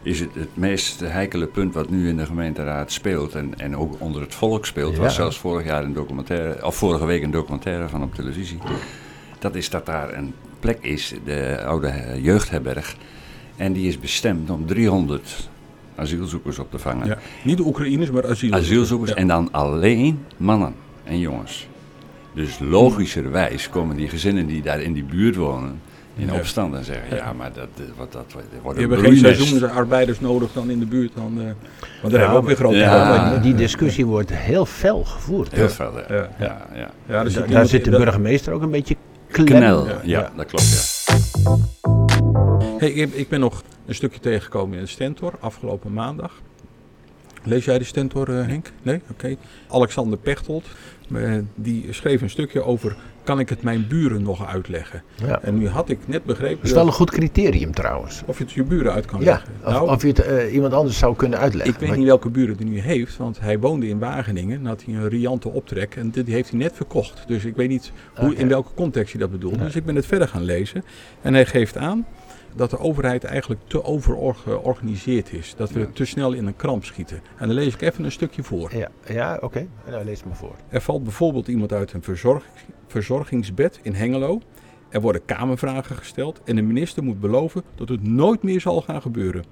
[0.01, 3.35] is het, het meest heikele punt wat nu in de gemeenteraad speelt.
[3.35, 4.95] En, en ook onder het volk speelt.
[4.95, 5.01] Ja.
[5.01, 8.57] Was zelfs vorig jaar een documentaire, of vorige week een documentaire van op televisie.
[9.39, 12.95] Dat is dat daar een plek is, de oude jeugdherberg.
[13.55, 15.49] En die is bestemd om 300
[15.95, 17.07] asielzoekers op te vangen.
[17.07, 17.17] Ja.
[17.43, 18.61] Niet de Oekraïners, maar asielzoekers.
[18.63, 19.15] Asielzoekers Ja.
[19.15, 21.67] en dan alleen mannen en jongens.
[22.33, 25.79] Dus logischerwijs komen die gezinnen die daar in die buurt wonen
[26.17, 26.33] in Ja.
[26.33, 29.37] opstand en zeggen: ja, maar dat, eh, wat, dat wordt een hebben geen broeinest.
[29.37, 31.11] seizoensarbeiders nodig dan in de buurt.
[31.15, 31.43] Dan, eh,
[32.01, 32.89] want daar hebben we ook weer grote ja.
[33.03, 33.31] problemen.
[33.31, 35.51] Maar die discussie wordt heel fel gevoerd.
[35.51, 36.15] Heel veel, ja.
[36.15, 36.29] Ja.
[36.39, 36.77] Ja, ja.
[36.77, 38.95] Ja, daar Da- zit daar iemand zit de burgemeester ook een beetje
[39.43, 39.59] klem.
[39.59, 40.31] Knel, ja, Ja.
[40.35, 40.69] dat klopt.
[40.69, 41.57] Ja.
[42.77, 46.41] Hey, ik, ik ben nog een stukje tegengekomen in de Stentor afgelopen maandag.
[47.43, 48.71] Lees jij de Stentor, eh, Henk?
[48.81, 49.01] Nee?
[49.11, 49.35] Oké.
[49.69, 50.65] Alexander Pechtold,
[51.13, 52.95] eh, die schreef een stukje over...
[53.25, 55.03] kan ik het mijn buren nog uitleggen?
[55.15, 55.41] Ja.
[55.41, 56.55] En nu had ik net begrepen...
[56.57, 58.23] Dat is wel een goed criterium trouwens.
[58.25, 59.49] of je het je buren uit kan Ja, leggen.
[59.63, 61.73] of, Nou, of je het eh, iemand anders zou kunnen uitleggen.
[61.73, 64.59] ik weet Maar- niet welke buren die nu heeft, want hij woonde in Wageningen.
[64.59, 67.23] En had hij een riante optrek en dit heeft hij net verkocht.
[67.27, 69.59] Dus ik weet niet hoe, in welke context hij dat bedoelt.
[69.59, 70.83] Dus ik ben het verder gaan lezen.
[71.21, 72.05] En hij geeft aan
[72.55, 75.53] dat de overheid eigenlijk te overgeorganiseerd is.
[75.57, 75.85] Dat we Ja.
[75.93, 77.17] te snel in een kramp schieten.
[77.37, 78.75] En dan lees ik even een stukje voor.
[78.75, 79.67] Ja, ja oké.
[79.89, 80.55] Nou, lees maar voor.
[80.69, 82.43] Er valt bijvoorbeeld iemand uit een verzorg-
[82.95, 84.41] verzorgingsbed in Hengelo.
[84.89, 89.01] Er worden kamervragen gesteld en de minister moet beloven dat het nooit meer zal gaan
[89.01, 89.43] gebeuren.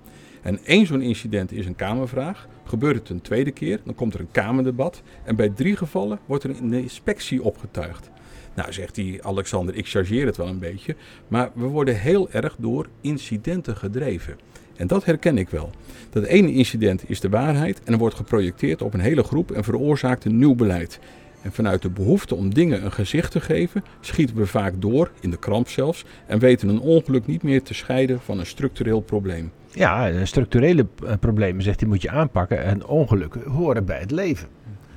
[0.42, 2.48] En één zo'n incident is een kamervraag.
[2.64, 5.02] Gebeurt het een tweede keer, dan komt er een kamerdebat.
[5.24, 8.10] En bij drie gevallen wordt er een inspectie opgetuigd.
[8.56, 10.96] Nou, zegt die Alexander, ik chargeer het wel een beetje.
[11.28, 14.38] Maar we worden heel erg door incidenten gedreven.
[14.76, 15.70] En dat herken ik wel.
[16.10, 19.64] Dat ene incident is de waarheid en er wordt geprojecteerd op een hele groep en
[19.64, 21.00] veroorzaakt een nieuw beleid.
[21.44, 25.30] En vanuit de behoefte om dingen een gezicht te geven, schieten we vaak door, in
[25.30, 29.52] de kramp zelfs, en weten een ongeluk niet meer te scheiden van een structureel probleem.
[29.72, 32.64] Ja, structurele eh, problemen, zegt hij, moet je aanpakken.
[32.64, 34.48] En ongelukken horen bij het leven.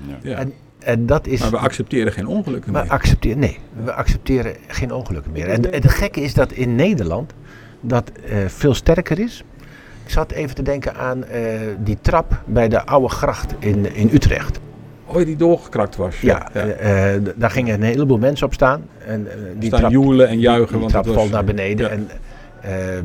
[0.06, 0.18] Ja.
[0.22, 0.38] Ja.
[0.38, 1.40] En, en dat is...
[1.40, 2.90] Maar we accepteren geen ongelukken We meer.
[2.90, 5.48] accepteren, nee, we accepteren geen ongelukken meer.
[5.48, 7.34] En, en het gekke is dat in Nederland
[7.80, 9.44] dat eh, veel sterker is.
[10.04, 14.10] Ik zat even te denken aan eh, die trap bij de Oude Gracht in, in
[14.12, 14.60] Utrecht.
[15.06, 16.20] Oh, die doorgekrakt was.
[16.20, 18.82] Ja, eh, eh, daar gingen een heleboel mensen op staan.
[19.06, 20.68] En, eh, die Staan trap, joelen en juichen.
[20.70, 21.86] die want trap valt naar beneden.
[21.86, 21.92] Ja.
[21.92, 22.08] En,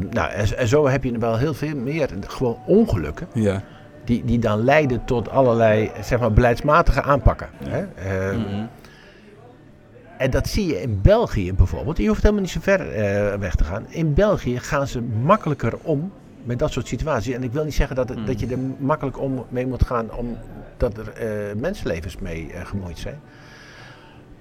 [0.09, 3.27] nou, en, en zo heb je wel heel veel meer gewoon ongelukken.
[3.33, 3.61] Ja.
[4.05, 7.47] Die, die dan leiden tot allerlei zeg maar, beleidsmatige aanpakken.
[7.63, 7.79] Hè?
[7.79, 8.65] Eh, Mhm.
[10.17, 11.97] En dat zie je in België bijvoorbeeld.
[11.97, 12.85] Je hoeft helemaal niet zo ver
[13.39, 13.85] weg te gaan.
[13.89, 16.11] In België gaan ze makkelijker om
[16.43, 17.33] met dat soort situaties.
[17.35, 20.11] En ik wil niet zeggen dat, het- dat je er makkelijk om mee moet gaan
[20.13, 23.19] omdat er eh, mensenlevens mee eh, gemoeid zijn.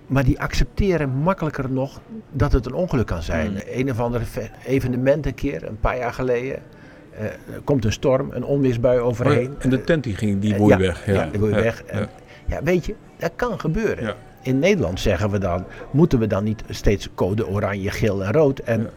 [0.07, 2.01] Maar die accepteren makkelijker nog
[2.33, 3.61] dat het een ongeluk kan zijn.
[3.67, 6.59] Een of ander ve- evenement een keer, een paar jaar geleden.
[7.19, 9.49] eh, er komt een storm, een onweersbui overheen.
[9.51, 11.07] Oh, en de tent die ging, die woei ja, weg.
[11.07, 11.83] Ja, die woei Ja, weg.
[11.85, 12.09] En, ja.
[12.47, 14.05] ja, weet je, dat kan gebeuren.
[14.05, 14.15] Ja.
[14.43, 18.59] In Nederland zeggen we dan, moeten we dan niet steeds code oranje, geel en rood?
[18.59, 18.89] En, Ja.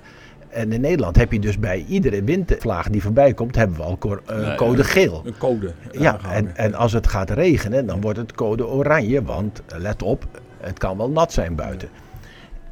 [0.54, 3.98] En in Nederland heb je dus bij iedere windvlaag die voorbij komt, hebben we al
[4.26, 4.84] eh, Nee, code ja.
[4.84, 5.22] geel.
[5.26, 5.74] Een code.
[5.92, 9.24] Ja, en, en als het gaat regenen, dan wordt het code oranje.
[9.24, 10.26] Want eh, let op,
[10.58, 11.89] het kan wel nat zijn buiten.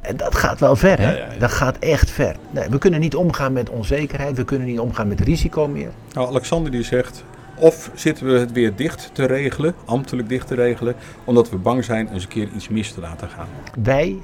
[0.00, 1.10] En dat gaat wel ver, hè?
[1.10, 1.38] Ja, ja, ja.
[1.38, 2.36] Dat gaat echt ver.
[2.50, 5.90] Nee, we kunnen niet omgaan met onzekerheid, we kunnen niet omgaan met risico meer.
[6.12, 7.24] Nou, Alexander die zegt,
[7.56, 11.84] of zitten we het weer dicht te regelen, ambtelijk dicht te regelen, omdat we bang
[11.84, 13.46] zijn eens een keer iets mis te laten gaan.
[13.82, 14.18] Wij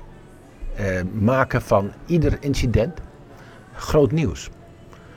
[0.76, 3.00] eh, maken van ieder incident
[3.78, 4.50] groot nieuws.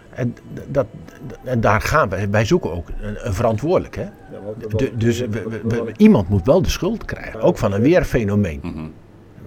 [0.09, 0.35] En,
[0.67, 0.85] dat,
[1.43, 2.29] en daar gaan we.
[2.29, 3.95] Wij zoeken ook een, een verantwoordelijk.
[3.95, 4.05] Hè?
[4.75, 7.41] Du- dus we- we- we- iemand moet wel de schuld krijgen.
[7.41, 8.59] Ook van een weerfenomeen.
[8.63, 8.85] Mhm.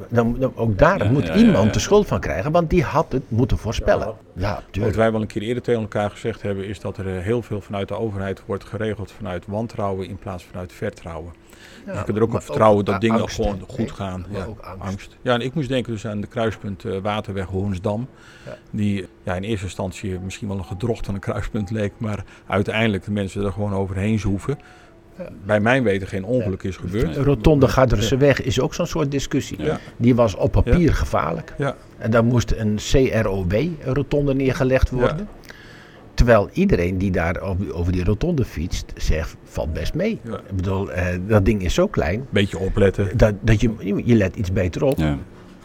[0.08, 1.70] Dan, dan- ook daar Ja, moet ja, iemand ja, ja.
[1.72, 2.52] de schuld van krijgen.
[2.52, 4.14] Want die had het moeten voorspellen.
[4.32, 7.22] Ja, Wat wij wel een keer eerder tegen elkaar gezegd hebben, is dat er eh,
[7.22, 11.32] heel veel vanuit de overheid wordt geregeld vanuit wantrouwen in plaats van vanuit vertrouwen.
[11.84, 14.26] Dus je kunt er ook op vertrouwen dat dingen angst, gewoon goed Nee, gaan.
[14.30, 14.86] Ja, ook angst.
[14.86, 15.16] angst.
[15.22, 18.08] Ja, en ik moest denken dus aan de kruispunt eh, Waterweg Hoornsdam.
[18.46, 18.56] Ja.
[18.70, 23.04] Die ja, in eerste instantie misschien wel een gedrocht van een kruispunt leek, maar uiteindelijk
[23.04, 24.58] de mensen er gewoon overheen zoeven.
[25.18, 25.28] Ja.
[25.44, 27.14] Bij mijn weten geen ongeluk is gebeurd.
[27.14, 29.62] De rotonde Garderse weg is ook zo'n soort discussie.
[29.62, 29.78] Ja.
[29.96, 31.54] Die was op papier gevaarlijk.
[31.58, 31.76] Ja.
[31.98, 35.28] En daar moest een CROB-rotonde neergelegd worden.
[36.14, 40.20] Terwijl iedereen die daar over, die rotonde fietst, zegt, valt best mee.
[40.22, 40.36] Ja.
[40.36, 43.16] Ik bedoel, eh, dat ding is zo klein, Beetje opletten.
[43.16, 43.70] dat, dat je,
[44.04, 44.98] je let iets beter op.
[44.98, 45.18] Ja.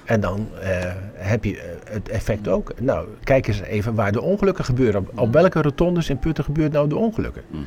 [0.03, 0.69] En dan eh,
[1.13, 2.71] heb je eh, het effect ook.
[2.79, 5.01] Nou, kijk eens even waar de ongelukken gebeuren.
[5.01, 7.41] Op, op welke rotondes in Putten gebeurt nou de ongelukken?
[7.47, 7.61] Mhm.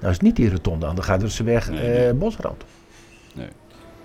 [0.00, 2.14] Nou is niet die rotonde aan de Garderse weg, Nee, eh, nee.
[2.14, 2.64] Bosrand.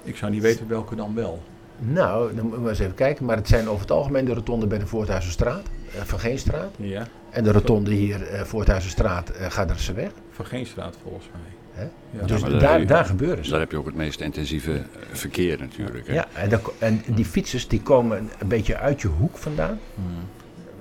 [0.04, 1.42] Ik zou niet weten welke dan wel.
[1.78, 3.26] Nou, dan moeten we eens even kijken.
[3.26, 5.62] Maar het zijn over het algemeen de rotonde bij de Voorthuizenstraat,
[5.96, 6.72] eh, Van Geenstraat.
[6.78, 10.10] Ja, En de rotonde hier, eh Voorthuizenstraat, eh Garderse weg.
[10.32, 11.42] van geen straat volgens mij.
[12.20, 12.26] Ja.
[12.26, 13.52] dus daar, daar- daar, gebeuren ze.
[13.52, 16.08] daar heb je ook het meest intensieve eh, verkeer natuurlijk.
[16.08, 16.14] Hè?
[16.14, 19.80] Ja, en, en die fietsers die komen een beetje uit je hoek vandaan.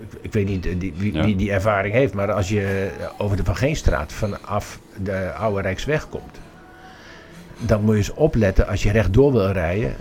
[0.00, 1.24] Ik, ik weet niet die, wie, Ja.
[1.24, 6.08] wie die ervaring heeft, maar als je over de Van Geenstraat vanaf de Oude Rijksweg
[6.08, 6.38] komt,
[7.58, 9.94] dan moet je eens opletten als je rechtdoor wil rijden,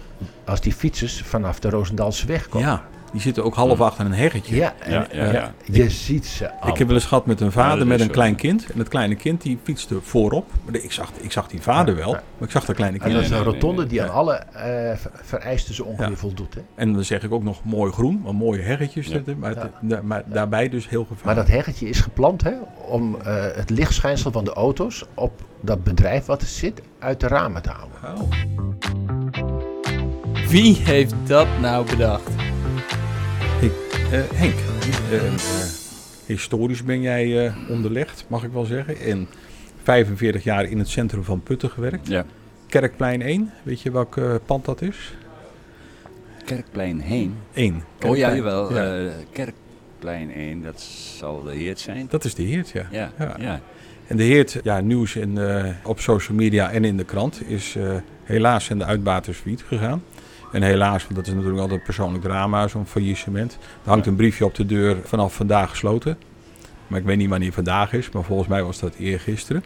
[0.46, 2.68] als die fietsers vanaf de Roosendaalse weg komen.
[2.68, 4.56] Ja, die zitten ook half achter een heggetje.
[4.56, 5.54] Ja, en- Ja, ja, ja.
[5.66, 6.70] je ziet ze al.
[6.70, 8.12] Ik heb wel eens gehad met een vader met een zo.
[8.12, 8.66] klein kind.
[8.72, 10.46] En dat kleine kind die fietste voorop.
[10.66, 13.16] Maar Ik zag, ik zag die vader wel, maar ik zag dat kleine En kind
[13.16, 14.64] dat is een rotonde die aan alle eh,
[14.98, 16.16] ver- vereisten zo ongeveer Ja.
[16.16, 16.54] voldoet.
[16.54, 16.62] Hè?
[16.76, 19.06] En dan zeg ik ook nog mooi groen, maar mooie heggetjes.
[19.06, 19.12] Ja.
[19.12, 19.72] zitten, Maar, het- Ja.
[19.82, 21.48] da- maar daarbij dus heel Maar gevaarlijk.
[21.48, 22.54] dat heggetje is geplant hè,
[22.88, 27.28] om eh, het lichtschijnsel van de auto's op dat bedrijf wat er zit uit de
[27.28, 28.22] ramen te houden.
[28.22, 28.30] Oh.
[30.48, 32.30] Wie heeft dat nou bedacht?
[34.12, 34.56] Eh, Henk,
[35.12, 35.34] eh,
[36.26, 39.00] historisch ben jij eh, onderlegd, mag ik wel zeggen.
[39.00, 39.28] En
[39.84, 42.08] 45 jaar in het centrum van Putten gewerkt.
[42.08, 42.26] Ja.
[42.68, 45.14] Kerkplein 1, weet je welk pand dat is?
[46.46, 47.36] Kerkplein heen.
[47.54, 47.84] 1.
[48.06, 48.74] Oh ja, jawel.
[48.74, 49.12] Ja.
[49.32, 49.54] kerk,
[50.00, 50.82] Kerkplein 1, dat
[51.18, 52.08] zal de Heert zijn.
[52.10, 52.88] Dat is de Heert, ja.
[52.92, 53.36] Ja, Ja.
[53.40, 53.62] ja.
[54.08, 55.40] En de Heert, ja, nieuws in,
[55.84, 57.76] op social media en in de krant, is
[58.24, 60.04] helaas in de uitbaters failliet gegaan.
[60.52, 63.58] En helaas, want dat is natuurlijk altijd een persoonlijk drama, zo'n faillissement.
[63.84, 66.18] Er hangt een briefje op de deur vanaf vandaag gesloten.
[66.88, 69.64] Maar ik weet niet wanneer vandaag is, maar volgens mij was dat eergisteren.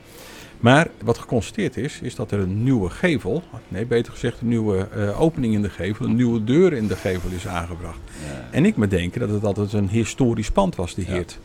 [0.60, 4.88] Maar wat geconstateerd is, is dat er een nieuwe gevel, nee beter gezegd een nieuwe
[4.96, 8.00] eh, opening in de gevel, een nieuwe deur in de gevel is aangebracht.
[8.26, 8.48] Ja.
[8.52, 11.04] En ik me denken dat het altijd een historisch pand was, Ja.
[11.04, 11.40] Heert.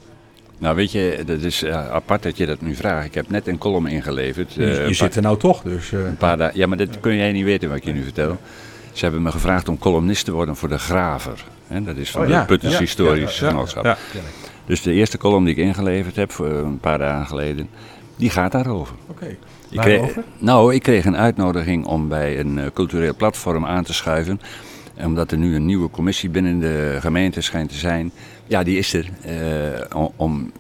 [0.59, 3.07] Nou weet je, dat is eh, apart dat je dat nu vraagt.
[3.07, 4.53] Ik heb net een column ingeleverd.
[4.53, 5.93] Je, eh, je zit er nou toch, dus...
[5.93, 6.59] Een paar dagen.
[6.59, 8.39] Ja, maar dat kun jij niet weten wat ik je nu vertel.
[8.93, 11.45] Ze hebben me gevraagd om columnist te worden voor de Graver.
[11.67, 13.97] Hè, dat is van Oh, de ja, ja, Historisch Genootschap.
[14.67, 17.69] Dus de eerste column die ik ingeleverd heb, voor een paar dagen geleden,
[18.17, 18.95] die gaat daarover.
[19.07, 19.37] Oké.
[19.71, 20.25] Ik kreeg, Waarover?
[20.39, 24.41] nou, ik kreeg een uitnodiging om bij een eh, cultureel platform aan te schuiven.
[24.95, 28.11] En Omdat er nu een nieuwe commissie binnen de gemeente schijnt te zijn.
[28.47, 30.53] Ja, die is er eh, om, om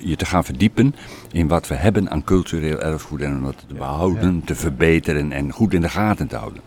[0.00, 0.94] je te gaan verdiepen
[1.32, 3.20] in wat we hebben aan cultureel erfgoed.
[3.20, 6.62] En om dat te behouden, te verbeteren en goed in de gaten te houden.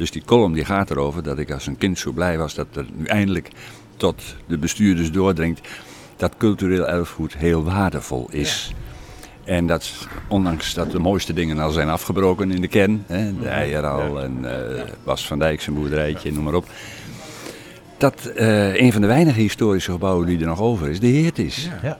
[0.00, 2.66] Dus die column die gaat erover dat ik als een kind zo blij was dat
[2.74, 3.50] er nu eindelijk
[3.96, 5.68] tot de bestuurders doordringt
[6.16, 8.72] dat cultureel erfgoed heel waardevol is.
[9.44, 13.48] En dat, ondanks dat de mooiste dingen al zijn afgebroken in de kern, hè, de
[13.48, 16.66] eier al en eh Bas van Dijk zijn boerderijtje, noem maar op.
[17.98, 21.38] Dat eh, een van de weinige historische gebouwen die er nog over is, de Heert
[21.38, 21.64] is.
[21.64, 21.78] Ja.
[21.88, 21.98] Ja.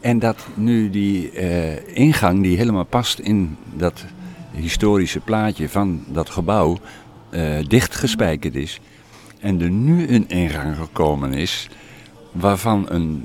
[0.00, 4.04] En dat nu die eh, ingang die helemaal past in dat
[4.52, 6.78] historische plaatje van dat gebouw
[7.68, 8.80] dichtgespijkerd is.
[9.40, 11.68] En er nu een ingang gekomen is
[12.32, 13.24] waarvan een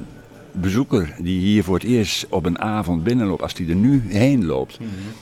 [0.53, 4.45] bezoeker die hier voor het eerst op een avond binnenloopt, als die er nu heen
[4.45, 4.77] loopt,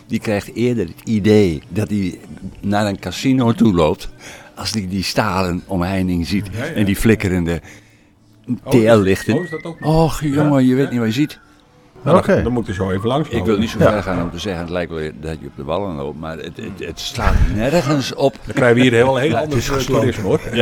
[0.07, 2.19] die krijgt eerder het idee dat hij
[2.61, 4.09] naar een casino toe loopt
[4.55, 6.71] als die die stalen omheining ziet Ja, ja.
[6.71, 7.61] en die flikkerende
[8.63, 9.33] Oh, TL-lichten.
[9.33, 10.03] oh, is dat ook nog?
[10.03, 11.39] Och jongen, je weet niet wat je ziet.
[12.03, 12.33] Nou, Oké.
[12.33, 13.29] dan, dan moet je zo even langs.
[13.29, 15.55] Ik wil niet zo ver gaan om te zeggen, het lijkt wel dat je op
[15.55, 18.35] de wallen loopt, maar het, het, het slaat nergens op.
[18.45, 20.39] Dan krijgen we hier heel, heel het anders toerisme hoor.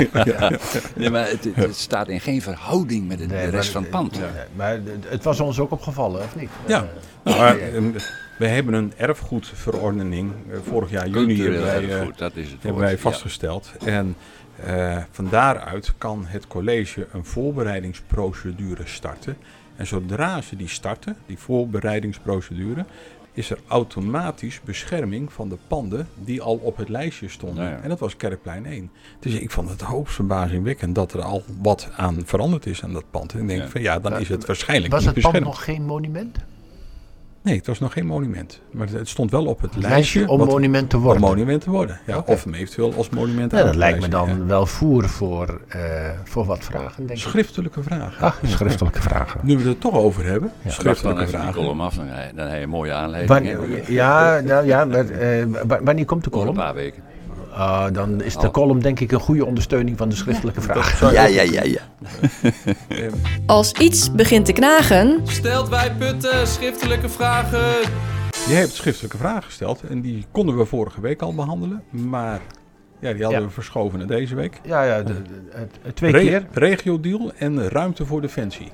[0.95, 4.19] Nee, maar het, staat in geen verhouding met de, rest van het pand.
[4.19, 6.49] Nee, maar het- was ons ook opgevallen, of niet?
[6.65, 6.87] Ja.
[7.23, 7.81] Nou, maar, eh,
[8.37, 12.51] we hebben een erfgoedverordening eh, vorig jaar juni hebben wij, eh, erfgoed, dat is het
[12.51, 12.97] hebben woord, wij ja.
[12.97, 13.71] vastgesteld.
[13.85, 14.15] En
[14.63, 19.37] eh, van daaruit kan het college een voorbereidingsprocedure starten.
[19.77, 22.85] En zodra ze die starten, die voorbereidingsprocedure,
[23.33, 27.63] is er automatisch bescherming van de panden die al op het lijstje stonden.
[27.63, 27.79] Ja.
[27.81, 28.89] En dat was Kerkplein 1.
[29.19, 33.03] Dus ik vond het hoogst verbazingwekkend dat er al wat aan veranderd is aan dat
[33.11, 33.33] pand.
[33.33, 33.67] En ik denk Ja.
[33.69, 36.37] van ja, dan is het waarschijnlijk Was niet het pand nog geen monument?
[37.47, 38.61] Nee, het was nog geen monument.
[38.71, 41.21] Maar het stond wel op het lijstje lijstje om wat- monument te om worden.
[41.21, 41.99] monument te worden.
[42.05, 42.23] Ja.
[42.25, 44.45] Of hem eventueel als monument Ja, aan dat lijkt me dan ja.
[44.45, 45.81] wel voer voor, eh,
[46.23, 47.25] voor wat vragen, denk ik.
[47.25, 48.25] Schriftelijke vragen.
[48.25, 49.39] Ah, schriftelijke vragen.
[49.43, 51.53] Nu we het er toch over hebben, dan schriftelijke die vragen.
[51.53, 53.31] column af, dan, heb je- dan heb je een mooie aanleiding.
[53.33, 57.03] Wanneer, ja, nou ja, maar, eh, wa- wanneer komt de Over een paar weken.
[57.57, 58.53] Ah, dan is de Oh.
[58.53, 60.99] column denk ik een goede ondersteuning van de schriftelijke vraag.
[61.13, 61.81] Ja, ja, ja, ja.
[63.45, 67.91] Als iets begint te knagen, Stelt wij putten schriftelijke vragen.
[68.47, 71.83] Jij hebt schriftelijke vragen gesteld en die konden we vorige week al behandelen.
[71.89, 72.39] Maar
[72.99, 73.47] ja, die hadden Ja.
[73.47, 74.59] we verschoven naar deze week.
[74.63, 75.21] Ja, ja, de-
[75.93, 76.45] twee Re- keer.
[76.51, 78.69] Regiodeal en ruimte voor defensie.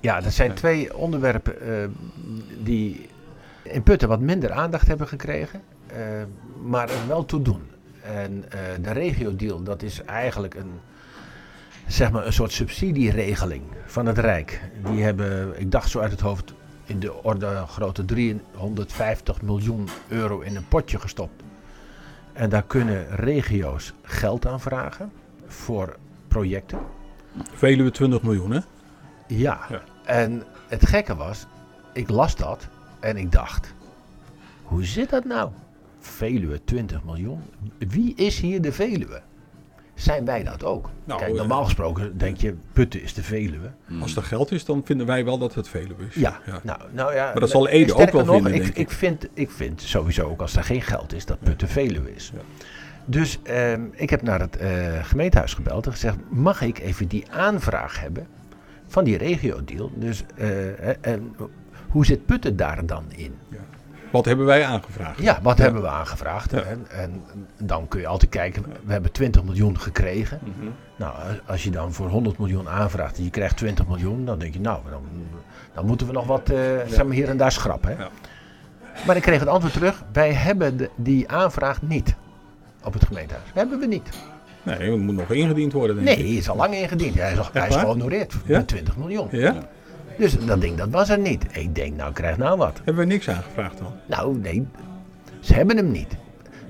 [0.00, 1.68] Ja, dat zijn twee onderwerpen eh,
[2.62, 3.08] die
[3.62, 5.96] in Putten wat minder aandacht hebben gekregen, eh,
[6.64, 7.60] maar er wel toe doen.
[8.04, 10.80] En eh, de regio-deal, dat is eigenlijk een,
[11.86, 14.60] zeg maar een soort subsidieregeling van het Rijk.
[14.84, 20.40] Die hebben, ik dacht zo uit het hoofd, in de orde grote 350 miljoen euro
[20.40, 21.42] in een potje gestopt.
[22.32, 25.12] En daar kunnen regio's geld aan vragen
[25.46, 25.96] voor
[26.28, 26.78] projecten.
[27.52, 28.60] Veluwe 20 miljoen, hè?
[29.26, 29.66] Ja.
[29.68, 29.82] Ja.
[30.04, 31.46] En het gekke was,
[31.92, 32.68] ik las dat
[33.00, 33.74] en ik dacht,
[34.62, 35.50] hoe zit dat nou?
[36.06, 37.40] Veluwe 20 miljoen.
[37.78, 39.22] Wie is hier de Veluwe?
[39.94, 40.90] Zijn wij dat ook?
[41.04, 43.70] Nou, Kijk, eh, normaal gesproken denk je, Putten is de Veluwe.
[44.00, 46.14] Als er geld is, dan vinden wij wel dat het Veluwe is.
[46.14, 47.24] Ja, Nou, nou ja.
[47.24, 48.78] Maar dat zal Ede ook wel nog, vinden, ik, denk ik.
[48.78, 48.90] ik.
[48.90, 52.32] vind, ik vind sowieso ook als er geen geld is, dat Putten Veluwe is.
[52.34, 52.40] Ja.
[53.04, 57.24] Dus ehm, ik heb naar het eh, gemeentehuis gebeld en gezegd, mag ik even die
[57.30, 58.26] aanvraag hebben
[58.86, 59.90] van die regio-deal?
[59.94, 61.36] Dus eh, eh, en
[61.88, 63.34] hoe zit Putten daar dan in?
[64.14, 65.20] Wat hebben wij aangevraagd?
[65.22, 66.52] Ja, wat hebben we aangevraagd?
[66.52, 67.22] En, en
[67.58, 70.38] dan kun je altijd kijken, we hebben 20 miljoen gekregen.
[70.42, 70.68] Mhm.
[70.96, 71.14] Nou,
[71.46, 74.60] als je dan voor 100 miljoen aanvraagt en je krijgt 20 miljoen, dan denk je,
[74.60, 75.02] nou, dan,
[75.74, 76.56] dan moeten we nog wat eh,
[76.88, 77.90] zeg maar hier en daar schrappen.
[77.96, 78.02] Hè?
[78.02, 78.08] Ja.
[79.06, 82.14] Maar ik kreeg het antwoord terug, wij hebben de, die aanvraag niet
[82.84, 83.46] op het gemeentehuis.
[83.54, 84.08] Hebben we niet.
[84.62, 86.24] Nee, het moet nog ingediend worden, denk Nee, ik.
[86.24, 87.14] hij is al lang ingediend.
[87.14, 89.28] Hij is, al- hij is gehonoreerd met 20 miljoen.
[89.30, 89.54] Ja?
[90.18, 91.46] Dus dat ding, dat was er niet.
[91.56, 92.80] Ik denk, nou, krijg nou wat.
[92.84, 93.92] Hebben we niks aangevraagd dan?
[94.06, 94.66] Nou, nee,
[95.40, 96.16] ze hebben hem niet.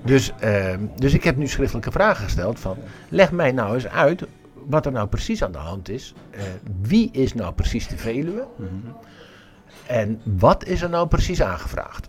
[0.04, 2.76] Dus, eh, dus ik heb nu schriftelijke vragen gesteld van,
[3.09, 4.26] leg mij nou eens uit
[4.66, 6.14] wat er nou precies aan de hand is.
[6.30, 6.42] Eh,
[6.80, 8.46] wie is nou precies de Veluwe?
[9.87, 12.09] En wat is er nou precies aangevraagd?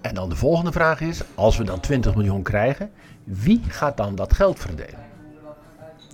[0.00, 2.90] En dan de volgende vraag is, als we dan 20 miljoen krijgen,
[3.24, 5.05] wie gaat dan dat geld verdelen?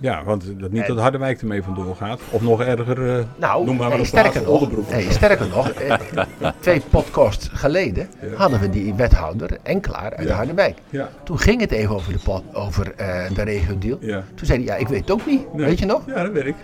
[0.03, 2.19] Ja, want dat niet dat Harderwijk ermee vandoor gaat.
[2.29, 4.69] Of nog erger, eh, Nou, noem maar een sterker, nog,
[5.09, 5.93] sterker nog, eh,
[6.59, 10.35] twee podcasts geleden hadden we die wethouder en klaar uit Ja.
[10.35, 10.77] Harderwijk.
[10.89, 13.97] Ja, Toen ging het even over de, over, eh, de regio-deal.
[14.35, 15.65] Toen zei hij, ja, ik weet het ook niet, Nee.
[15.65, 16.01] weet je nog?
[16.07, 16.55] Ja, dat weet ik.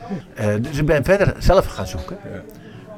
[0.62, 2.18] Dus ik ben verder zelf gaan zoeken.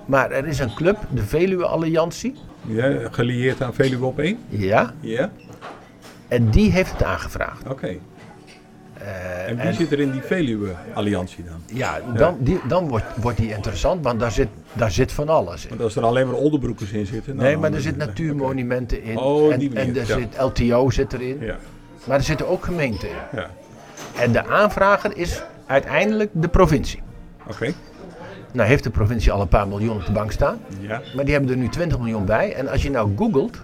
[0.06, 2.36] Maar er is een club, de Veluwe Alliantie.
[2.68, 4.38] Ja, gelieerd aan Veluwe op één?
[4.50, 5.30] Ja, Ja,
[6.28, 7.68] en die heeft het aangevraagd.
[7.70, 7.96] oké.
[9.48, 11.78] En wie zit er in die Veluwe-alliantie dan?
[11.78, 15.64] Ja, dan, die, dan wordt, wordt die interessant, want daar zit, daar zit van alles
[15.64, 15.70] in.
[15.70, 17.36] Want als er alleen maar Oldenbroekers in zitten...
[17.36, 19.18] Nee, maar er zitten natuurmonumenten in.
[19.18, 20.18] Oh, en, en er ja.
[20.18, 21.38] zit LTO zit erin.
[21.40, 21.56] Ja,
[22.06, 23.16] Maar er zitten ook gemeenten in.
[23.32, 23.50] ja.
[24.20, 27.02] En de aanvrager is uiteindelijk de provincie.
[27.48, 27.74] Oké.
[28.54, 30.60] Nou heeft de provincie al een paar miljoen op de bank staan.
[30.80, 32.54] Ja, Maar die hebben er nu 20 miljoen bij.
[32.54, 33.58] En als je nou googelt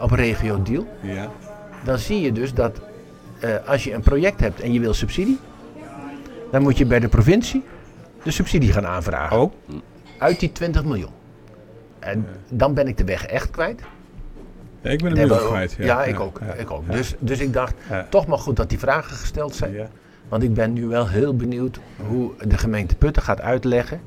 [0.00, 1.28] op regio deal, ja.
[1.84, 2.84] dan zie je dus dat eh,
[3.66, 5.38] als je een project hebt en je wil subsidie,
[6.50, 7.62] dan moet je bij de provincie
[8.22, 9.40] de subsidie gaan aanvragen.
[9.40, 9.52] Oh,
[10.18, 11.10] Uit die 20 miljoen.
[11.98, 13.80] En dan ben ik de weg echt kwijt.
[14.80, 15.74] ja, ik ben hem nu kwijt.
[15.78, 16.40] Ja, ik ook.
[16.46, 16.82] ja, ik ook.
[16.88, 16.92] ja.
[16.92, 18.06] Dus, dus ik dacht, Ja.
[18.10, 19.72] toch maar goed dat die vragen gesteld zijn.
[19.72, 19.88] Ja.
[20.28, 21.78] Want ik ben nu wel heel benieuwd
[22.08, 24.00] hoe de gemeente Putten gaat uitleggen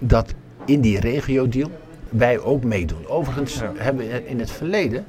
[0.00, 1.70] dat in die regio-deal
[2.08, 3.06] wij ook meedoen.
[3.08, 3.72] Overigens Ja.
[3.76, 5.04] hebben we in het verleden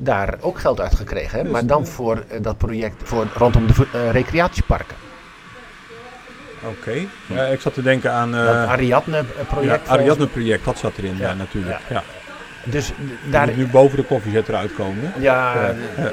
[0.00, 1.38] daar ook geld uit gekregen.
[1.38, 1.50] Hè?
[1.50, 4.96] Maar dan voor eh, dat project voor, rondom de eh, recreatieparken.
[6.64, 6.92] Oké.
[7.26, 8.34] Ja, ik zat te denken aan...
[8.34, 9.88] eh dat ja, Ariadne-project.
[9.88, 11.78] Ariadne-project, dat zat erin, ja, Ja, natuurlijk.
[11.88, 12.02] Ja.
[12.64, 12.92] Dus
[13.30, 15.12] Daar moet nu boven de koffiezet eruit komen.
[15.18, 15.54] ja,
[15.94, 16.12] het,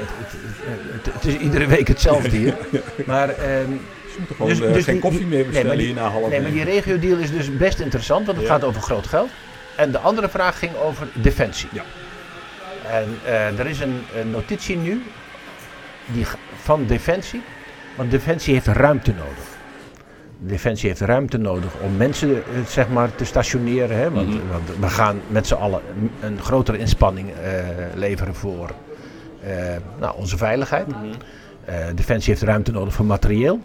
[1.12, 2.54] het- is iedere week hetzelfde hier.
[3.06, 6.08] Maar Ze moeten gewoon Dus- dus geen die- koffie meer bestellen maar die- hier na
[6.08, 9.28] half Nee, maar die regio-deal is dus best interessant, want het gaat over groot geld.
[9.76, 11.68] En de andere vraag ging over defensie.
[11.72, 11.82] Ja.
[12.90, 15.02] En eh, er is een, een notitie nu
[16.06, 16.26] die,
[16.62, 17.42] van defensie,
[17.96, 19.44] want defensie heeft ruimte nodig.
[20.38, 23.96] Defensie heeft ruimte nodig om mensen eh, zeg maar, te stationeren.
[23.96, 24.10] Hè?
[24.10, 24.48] Want, Mhm.
[24.50, 27.58] want we gaan met z'n allen een, een grotere inspanning eh,
[27.94, 28.70] leveren voor
[30.00, 30.86] nou, onze veiligheid.
[31.64, 33.60] Eh, defensie heeft ruimte nodig voor materieel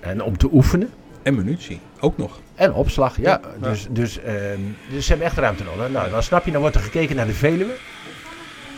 [0.00, 0.90] en om te oefenen.
[1.22, 2.40] En munitie, ook nog.
[2.54, 3.22] En opslag, ja.
[3.22, 3.68] Ja, ja.
[3.68, 5.90] Dus, dus, ehm, dus ze hebben echt ruimte nodig.
[5.90, 7.72] Nou, dan snap je, dan wordt er gekeken naar de Veluwe.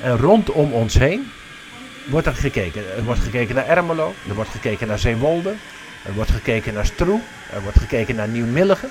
[0.02, 1.30] En rondom ons heen
[2.06, 2.96] wordt er gekeken.
[2.96, 5.54] Er wordt gekeken naar Ermelo, er wordt gekeken naar Zeewolde,
[6.04, 7.20] er wordt gekeken naar Stroe,
[7.52, 8.90] er wordt gekeken naar Nieuw-Milligen.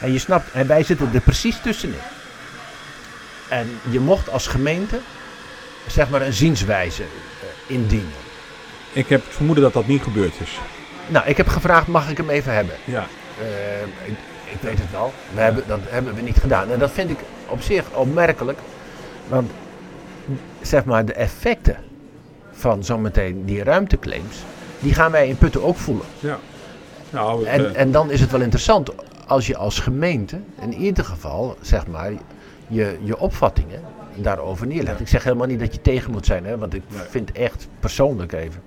[0.00, 1.98] En je snapt, en wij zitten er precies tussenin.
[3.48, 4.98] En je mocht als gemeente,
[5.86, 7.08] zeg maar, een zienswijze eh,
[7.74, 8.22] indienen.
[8.92, 10.58] Ik heb het vermoeden dat dat niet gebeurd is.
[11.06, 12.74] Nou, ik heb gevraagd, mag ik hem even hebben?
[12.84, 13.06] Ja,
[13.40, 15.12] Eh, ik, ik weet het wel.
[15.34, 16.70] We hebben, dat hebben we niet gedaan.
[16.70, 18.58] En dat vind ik op zich opmerkelijk.
[19.28, 19.50] Want
[20.60, 21.76] zeg maar, de effecten
[22.52, 24.42] van zometeen die ruimteclaims,
[24.80, 26.06] die gaan wij in Putten ook voelen.
[26.20, 26.38] ja.
[27.10, 28.90] Nou, En, eh, en dan is het wel interessant
[29.26, 32.12] als je als gemeente in ieder geval, zeg maar,
[32.66, 33.80] je, je opvattingen
[34.16, 35.00] daarover neerlegt.
[35.00, 37.00] Ik zeg helemaal niet dat je tegen moet zijn, hè, want ik Nee.
[37.10, 38.62] vind echt persoonlijk even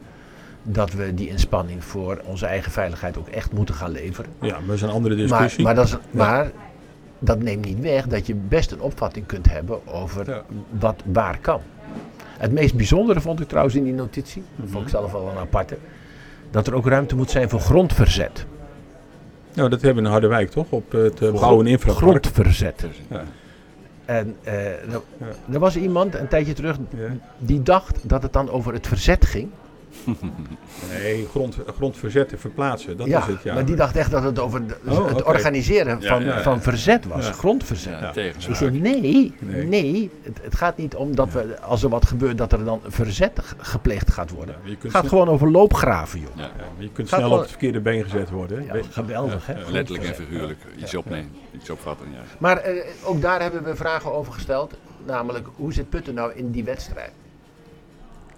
[0.64, 4.32] dat we die inspanning voor onze eigen veiligheid ook echt moeten gaan leveren.
[4.42, 5.64] ja, maar dat is een andere Maar, discussie.
[5.64, 6.52] maar, dat is, maar
[7.20, 10.44] dat neemt niet weg dat je best een opvatting kunt hebben over Ja.
[10.80, 11.62] wat waar kan.
[12.38, 14.74] Het meest bijzondere vond ik trouwens in die notitie, dat Mhm.
[14.74, 15.78] vond ik zelf wel een aparte,
[16.52, 18.46] dat er ook ruimte moet zijn voor grondverzet.
[19.54, 20.66] Nou, dat hebben we in Harderwijk toch?
[20.70, 21.98] Op het uh, bouwen infrapark.
[22.04, 22.86] Grondverzet.
[23.10, 23.24] Ja.
[24.06, 25.02] En eh, er,
[25.52, 26.78] er was iemand een tijdje terug
[27.38, 29.50] die dacht dat het dan over het verzet ging.
[31.00, 33.44] Nee, grond, grondverzetten, verplaatsen, dat ja, is het.
[33.44, 33.54] Ja.
[33.54, 36.42] maar die dacht echt dat het over de- Oh, het organiseren Ja, van, ja, ja.
[36.42, 37.26] van verzet was.
[37.26, 37.32] Ja.
[37.32, 37.94] Grondverzet.
[38.38, 39.64] Zeg nee, Nee.
[39.68, 42.82] nee, het, het gaat niet om dat we, als er wat gebeurt, dat er dan
[42.88, 44.56] verzet ge- gepleegd gaat worden.
[44.64, 46.30] Het kunt, gaat gewoon over loopgraven, joh.
[46.36, 46.42] Ja.
[46.44, 48.66] ja, maar je kunt Gaat snel op het verkeerde been gezet worden.
[48.90, 49.54] geweldig, hè?
[49.72, 50.60] Letterlijk en figuurlijk.
[50.78, 52.08] Iets opnemen, iets opvatten.
[52.14, 52.20] Ja.
[52.38, 54.74] Maar eh, ook daar hebben we vragen over gesteld.
[55.06, 57.12] Namelijk, hoe zit Putten nou in die wedstrijd?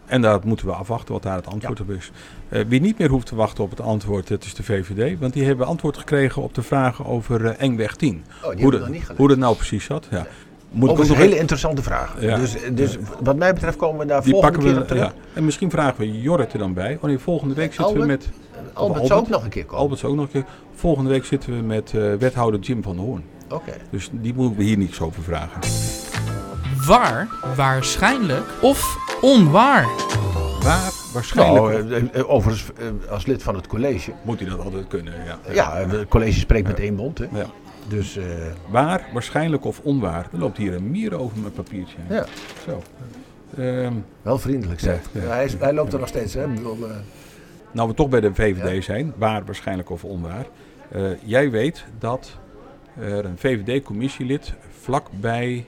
[0.10, 2.12] En daar moeten we afwachten wat daar het antwoord op is.
[2.50, 5.20] Eh, wie niet meer hoeft te wachten op het antwoord, het is de VVD.
[5.20, 8.24] Want die hebben antwoord gekregen op de vragen over eh, Engweg 10.
[8.44, 10.08] Oh, die Hoe we dat, niet hoe dat nou precies zat.
[10.12, 10.28] Ja.
[10.72, 12.16] Moet Overigens een hele interessante vraag.
[12.20, 12.36] Ja.
[12.38, 14.86] Dus, dus wat mij betreft komen we daar Die volgende pakken keer we.
[14.86, 15.14] op terug.
[15.14, 15.14] Ja.
[15.34, 16.96] En misschien vragen we Jorrit er dan bij.
[16.96, 18.08] Oh nee, volgende week zitten we Albert?
[18.08, 18.30] met.
[18.74, 19.80] Albert Of zou ook nog een keer komen.
[19.80, 20.46] Albert zou ook nog een keer.
[20.76, 23.24] Volgende week zitten we met eh, wethouder Jim van der Hoorn.
[23.50, 23.72] Oké.
[23.90, 25.62] Dus die moeten we hier niets over vragen.
[26.86, 29.86] Waar, waarschijnlijk of onwaar?
[30.64, 32.72] Waar waarschijnlijk Nou, eh, eh, overigens,
[33.06, 34.12] eh, als lid van het college.
[34.22, 35.14] moet hij dat altijd kunnen.
[35.26, 35.54] Ja.
[35.54, 37.18] Ja, het college spreekt met één mond.
[37.18, 37.26] Hè.
[37.34, 37.46] Ja.
[37.88, 38.24] Dus eh,
[38.70, 40.28] Waar, waarschijnlijk of onwaar.
[40.34, 41.96] Er loopt hier een mier over mijn papiertje.
[42.08, 42.16] heen.
[42.18, 42.26] ja,
[42.66, 42.82] Zo.
[43.62, 45.00] Ehm, wel vriendelijk zeg.
[45.12, 45.28] Ja, ja.
[45.28, 46.34] Ja, hij, is- hij loopt er nog steeds.
[46.34, 46.44] Hè.
[46.44, 46.96] Ik bedoel, eh,
[47.72, 50.46] nou, we toch bij de VVD zijn, waar waarschijnlijk of onwaar.
[50.92, 52.38] Eh, jij weet dat
[53.00, 55.66] er een VVD-commissielid vlakbij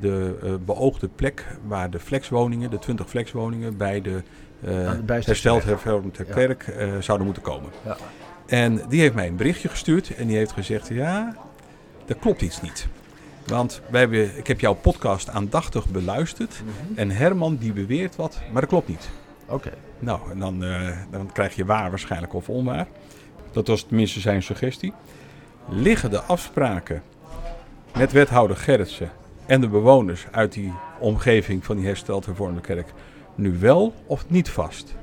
[0.00, 4.22] de eh, beoogde plek waar de flexwoningen, de 20 flexwoningen bij de
[4.64, 6.24] eh de hersteld hervormd Ja.
[6.24, 7.70] kerk eh, zouden moeten komen.
[7.84, 7.96] Ja.
[8.46, 11.36] En die heeft mij een berichtje gestuurd en die heeft gezegd, ja,
[12.06, 12.88] er klopt iets niet.
[13.46, 16.62] Want wij hebben, ik heb jouw podcast aandachtig beluisterd
[16.94, 19.10] en Herman die beweert wat, maar dat klopt niet.
[19.46, 19.72] Oké.
[19.98, 20.64] Nou, en dan,
[21.10, 22.86] dan krijg je waar waarschijnlijk of onwaar.
[23.52, 24.92] Dat was tenminste zijn suggestie.
[25.68, 27.02] Liggen de afspraken
[27.96, 29.10] met wethouder Gerritsen
[29.50, 32.92] en de bewoners uit die omgeving van die hersteld hervormde kerk
[33.34, 34.94] nu wel of niet vast?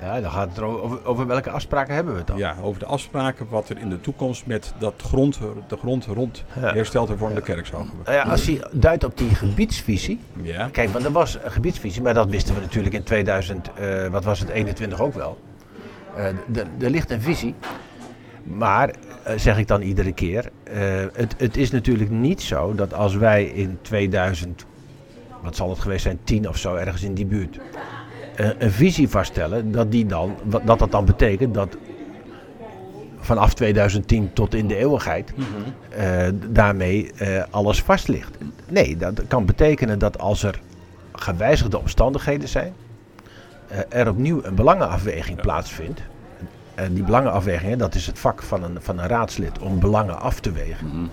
[0.00, 2.38] Ja, dan gaat het er over, over welke afspraken hebben we het dan?
[2.38, 6.44] Ja, over de afspraken wat er in de toekomst met dat grond, de grond rond
[6.60, 6.72] Ja.
[6.72, 8.14] hersteld hervormde kerk zou gebeuren.
[8.14, 10.20] Ja, als je duidt op die gebiedsvisie.
[10.42, 14.06] Ja, Kijk, want er was een gebiedsvisie, maar dat wisten we natuurlijk in 2000, eh,
[14.06, 15.38] wat was het, 21 ook wel.
[16.16, 16.24] Eh,
[16.80, 17.54] er ligt een visie.
[18.42, 20.78] Maar, eh, zeg ik dan iedere keer, eh,
[21.12, 24.66] het, het is natuurlijk niet zo dat als wij in 2000,
[25.42, 27.60] wat zal het geweest zijn, 10 of zo, ergens in die buurt,
[28.36, 31.76] eh, een visie vaststellen, dat, die dan, dat dat dan betekent dat
[33.18, 35.32] vanaf 2010 tot in de eeuwigheid
[35.88, 37.10] eh, daarmee
[37.50, 38.38] alles vast ligt.
[38.68, 40.60] Nee, dat kan betekenen dat als er
[41.12, 42.72] gewijzigde omstandigheden zijn,
[43.88, 46.00] er opnieuw een belangenafweging plaatsvindt.
[46.80, 50.20] En die belangenafweging, hè, dat is het vak van een, van een raadslid om belangen
[50.20, 51.10] af te wegen.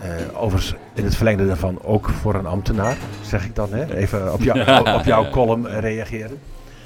[0.00, 3.72] Eh, overigens, in het verlengde daarvan ook voor een ambtenaar, zeg ik dan.
[3.72, 3.94] Hè?
[3.94, 4.58] Even op, jou,
[4.98, 6.38] op jouw column reageren.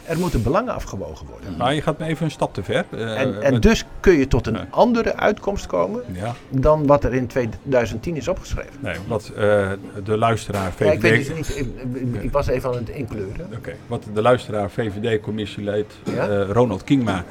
[0.07, 1.57] Er moeten belangen afgewogen worden.
[1.57, 2.85] maar je gaat me even een stap te ver.
[2.91, 7.05] Eh, En, en met- dus kun je tot een andere uitkomst komen Ja, dan wat
[7.05, 8.73] er in 2010 is opgeschreven.
[8.81, 9.71] nee, wat eh,
[10.05, 11.27] de luisteraar Ja, ik, weet VVD...
[11.27, 11.67] dus niet, ik,
[12.15, 13.47] ik- ik was even aan het inkleuren.
[13.57, 14.69] Oké, wat de luisteraar Ja?
[14.69, 17.25] VVD-commissielid eh, Ronald Kingma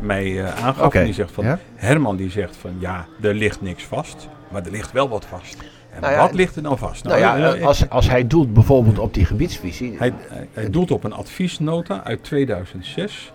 [0.00, 0.94] mij aangaf.
[0.94, 1.58] En die zegt van.
[1.74, 5.56] Herman die zegt van ja, er ligt niks vast, maar er ligt wel wat vast.
[5.98, 7.04] En Nou ja, wat ligt er dan vast?
[7.04, 9.94] Nou ja, eh, als, als hij doelt bijvoorbeeld op die gebiedsvisie.
[9.98, 10.12] hij,
[10.52, 13.32] hij, doelt op een adviesnota uit 2006,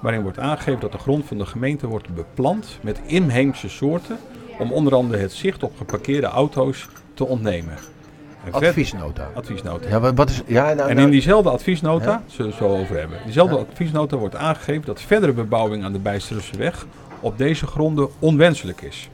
[0.00, 4.18] waarin wordt aangegeven dat de grond van de gemeente wordt beplant met inheemse soorten,
[4.58, 7.74] om onder andere het zicht op geparkeerde auto's te ontnemen.
[8.50, 9.30] Adviesnota.
[9.34, 9.88] adviesnota.
[9.88, 10.42] Ja, wat, is.
[10.46, 12.22] Ja, nou, En nou, in diezelfde adviesnota, Ja.
[12.26, 13.18] zullen we het zo over hebben.
[13.24, 16.86] Diezelfde adviesnota wordt aangegeven dat verdere bebouwing aan de Bijsterse weg
[17.20, 19.08] op deze gronden onwenselijk is.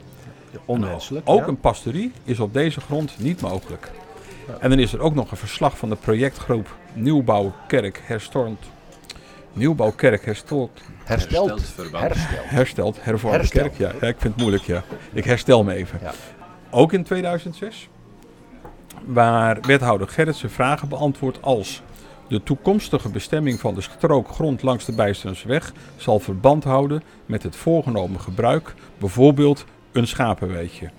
[0.65, 1.29] Onwenselijk.
[1.29, 1.47] Ook ja.
[1.47, 3.91] een pastorie is op deze grond niet mogelijk.
[4.59, 8.65] En dan is er ook nog een verslag van de projectgroep Nieuwbouwkerk Herstort.
[9.53, 10.81] Nieuwbouwkerk Herstort.
[11.03, 11.49] hersteld.
[11.49, 11.91] Hersteld.
[12.01, 12.49] Hersteld.
[12.49, 13.77] Hersteld, hervormde Hersteld.
[13.77, 13.93] kerk.
[13.93, 14.83] Ja, ja, ik vind het moeilijk, ja.
[15.13, 15.99] Ik herstel me even.
[16.01, 16.11] Ja.
[16.69, 17.89] Ook in 2006.
[19.05, 21.81] Waar wethouder Gerritsen vragen beantwoordt als...
[22.27, 27.55] De toekomstige bestemming van de strook grond langs de Bijsterensweg zal verband houden met het
[27.55, 30.89] voorgenomen gebruik, bijvoorbeeld een schapenweetje.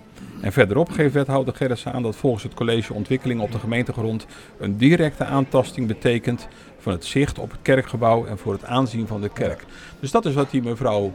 [0.40, 4.26] En verderop geeft wethouder Gerritsen aan dat volgens het college ontwikkeling op de gemeentegrond
[4.59, 9.20] een directe aantasting betekent van het zicht op het kerkgebouw en voor het aanzien van
[9.20, 9.64] de kerk.
[10.01, 11.12] Dus dat is wat die mevrouw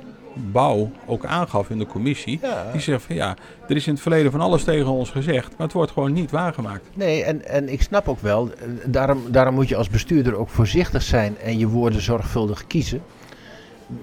[0.52, 2.40] Bouw ook aangaf in de commissie.
[2.42, 2.72] Ja.
[2.72, 3.36] Die zegt van ja,
[3.68, 6.32] er is in het verleden van alles tegen ons gezegd, maar het wordt gewoon niet
[6.32, 6.90] waargemaakt.
[6.94, 10.50] Nee, en, en ik snap ook wel, eh, daarom, daarom moet je als bestuurder ook
[10.50, 13.02] voorzichtig zijn en je woorden zorgvuldig kiezen.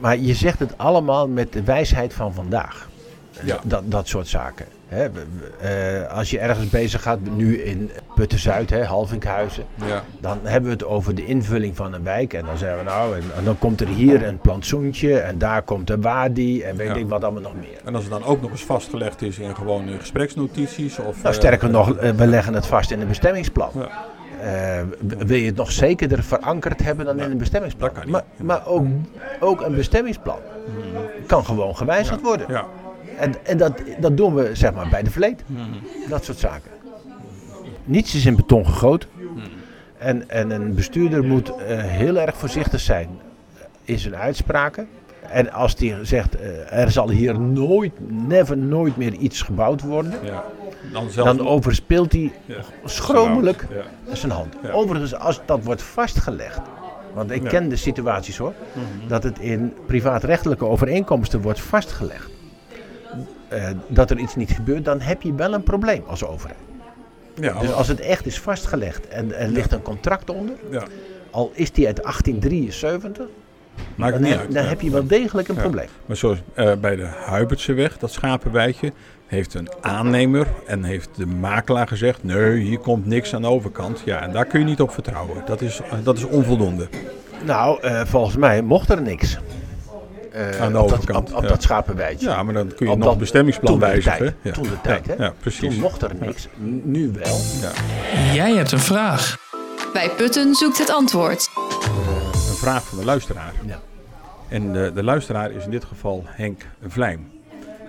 [0.01, 2.89] Maar je zegt het allemaal met de wijsheid van vandaag.
[3.45, 3.59] Ja.
[3.65, 4.67] Dat, dat soort zaken.
[4.89, 5.09] Hè,
[5.61, 10.03] eh, als je ergens bezig gaat, nu in Putten-Zuid, hè, Halvinkhuizen, Ja.
[10.21, 12.33] dan hebben we het over de invulling van een wijk.
[12.33, 15.63] En dan zeggen we nou, en, en dan komt er hier een plantsoentje en daar
[15.63, 16.95] komt een wadi en weet Ja.
[16.95, 17.79] ik wat allemaal nog meer.
[17.85, 21.17] En als het dan ook nog eens vastgelegd is in gewoon gespreksnotities of...
[21.23, 23.71] Nou, eh, sterker nog, eh, we leggen het vast in een bestemmingsplan.
[23.75, 23.89] Ja.
[25.19, 27.89] Wil je het nog zekerder verankerd hebben dan in een bestemmingsplan?
[27.89, 28.13] dat kan niet.
[28.13, 28.87] Maar, maar ook,
[29.41, 30.39] ook een bestemmingsplan
[31.27, 32.47] kan gewoon gewijzigd worden.
[32.49, 32.67] Ja.
[33.19, 35.43] En, en dat, dat doen we zeg maar bij de vleet.
[36.09, 36.71] Dat soort zaken.
[37.85, 39.09] Niets is in beton gegoten.
[39.99, 43.09] En, en een bestuurder moet eh, heel erg voorzichtig zijn
[43.85, 44.89] in zijn uitspraken.
[45.31, 50.13] En als hij zegt, eh, er zal hier nooit, never, nooit meer iets gebouwd worden.
[50.23, 50.45] Ja.
[50.93, 51.27] dan zelf...
[51.27, 52.57] dan overspeelt hij Ja.
[52.85, 53.67] schromelijk
[54.07, 54.15] Ja.
[54.15, 54.55] zijn hand.
[54.73, 56.61] Overigens, als dat wordt vastgelegd.
[57.15, 58.53] Want ik ken de situaties hoor.
[59.09, 62.31] Dat het in privaatrechtelijke overeenkomsten wordt vastgelegd.
[63.55, 66.59] Eh, dat er iets niet gebeurt, dan heb je wel een probleem als overheid.
[67.41, 70.83] Ja, Dus als het echt is vastgelegd en er ligt een contract onder, ja.
[71.31, 73.27] al is die uit 1873,
[73.95, 74.53] Maakt dan, niet heb, uit.
[74.53, 74.69] dan Ja.
[74.69, 75.89] heb je wel degelijk een probleem.
[76.07, 78.93] Maar zoals eh, bij de Huibertseweg, dat schapenwijtje,
[79.27, 84.03] heeft een aannemer en heeft de makelaar gezegd: nee, hier komt niks aan de overkant.
[84.05, 85.43] Ja, en daar kun je niet op vertrouwen.
[85.47, 86.89] Dat is, dat is onvoldoende.
[87.45, 89.39] Nou, eh, volgens mij mocht er niks.
[90.35, 91.49] Eh, Aan de op dat, overkant, op, op ja.
[91.49, 92.29] dat schapenwijtje.
[92.29, 94.37] Ja, maar dan kun je Op nog dat- het bestemmingsplan wijzigen.
[94.53, 95.25] Toen de tijd, ja, hè?
[95.25, 95.61] Ja, precies.
[95.71, 96.49] Toen mocht er niks.
[96.83, 97.41] Nu wel.
[97.61, 97.71] Ja.
[98.35, 99.37] Jij hebt een vraag.
[99.93, 101.49] Bij Putten zoekt het antwoord.
[102.35, 103.53] Een vraag van de luisteraar.
[103.67, 103.81] Ja.
[104.49, 107.31] En de, de luisteraar is in dit geval Henk Vlijm.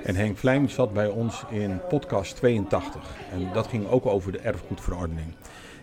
[0.04, 3.02] En Henk Vlijm zat bij ons in podcast 82.
[3.32, 5.28] En dat ging ook over de erfgoedverordening.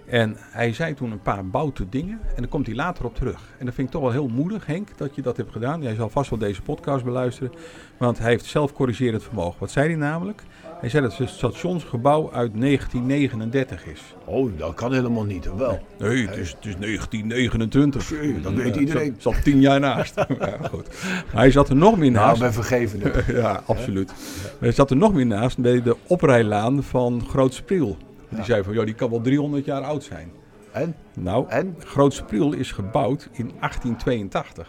[0.07, 3.41] En hij zei toen een paar boute dingen en daar komt hij later op terug.
[3.59, 5.83] En dat vind ik toch wel heel moedig, Henk, dat je dat hebt gedaan.
[5.83, 7.53] Jij zal vast wel deze podcast beluisteren,
[7.97, 9.61] want hij heeft zelf corrigerend vermogen.
[9.61, 10.43] Wat zei hij namelijk?
[10.81, 14.01] Hij zei dat het stationsgebouw uit 1939 is.
[14.25, 15.49] Oh, dat kan helemaal niet.
[15.49, 15.81] of Wel.
[15.99, 18.09] Nee, het is, het is 1929.
[18.09, 19.15] Jee, dat weet iedereen.
[19.19, 20.15] Zat, zat tien jaar naast.
[20.39, 20.87] ja, goed.
[21.27, 22.41] Hij zat er nog meer Nou, naast.
[22.41, 23.01] ben vergeven.
[23.41, 24.07] ja, absoluut.
[24.43, 27.97] Maar hij zat er nog meer naast bij de oprijlaan van Groot Spriel.
[28.35, 30.31] Die zei van, ja, die kan wel 300 jaar oud zijn.
[30.73, 30.95] En?
[31.15, 31.77] Nou, En?
[31.79, 34.69] Groot Spriel is gebouwd in 1882.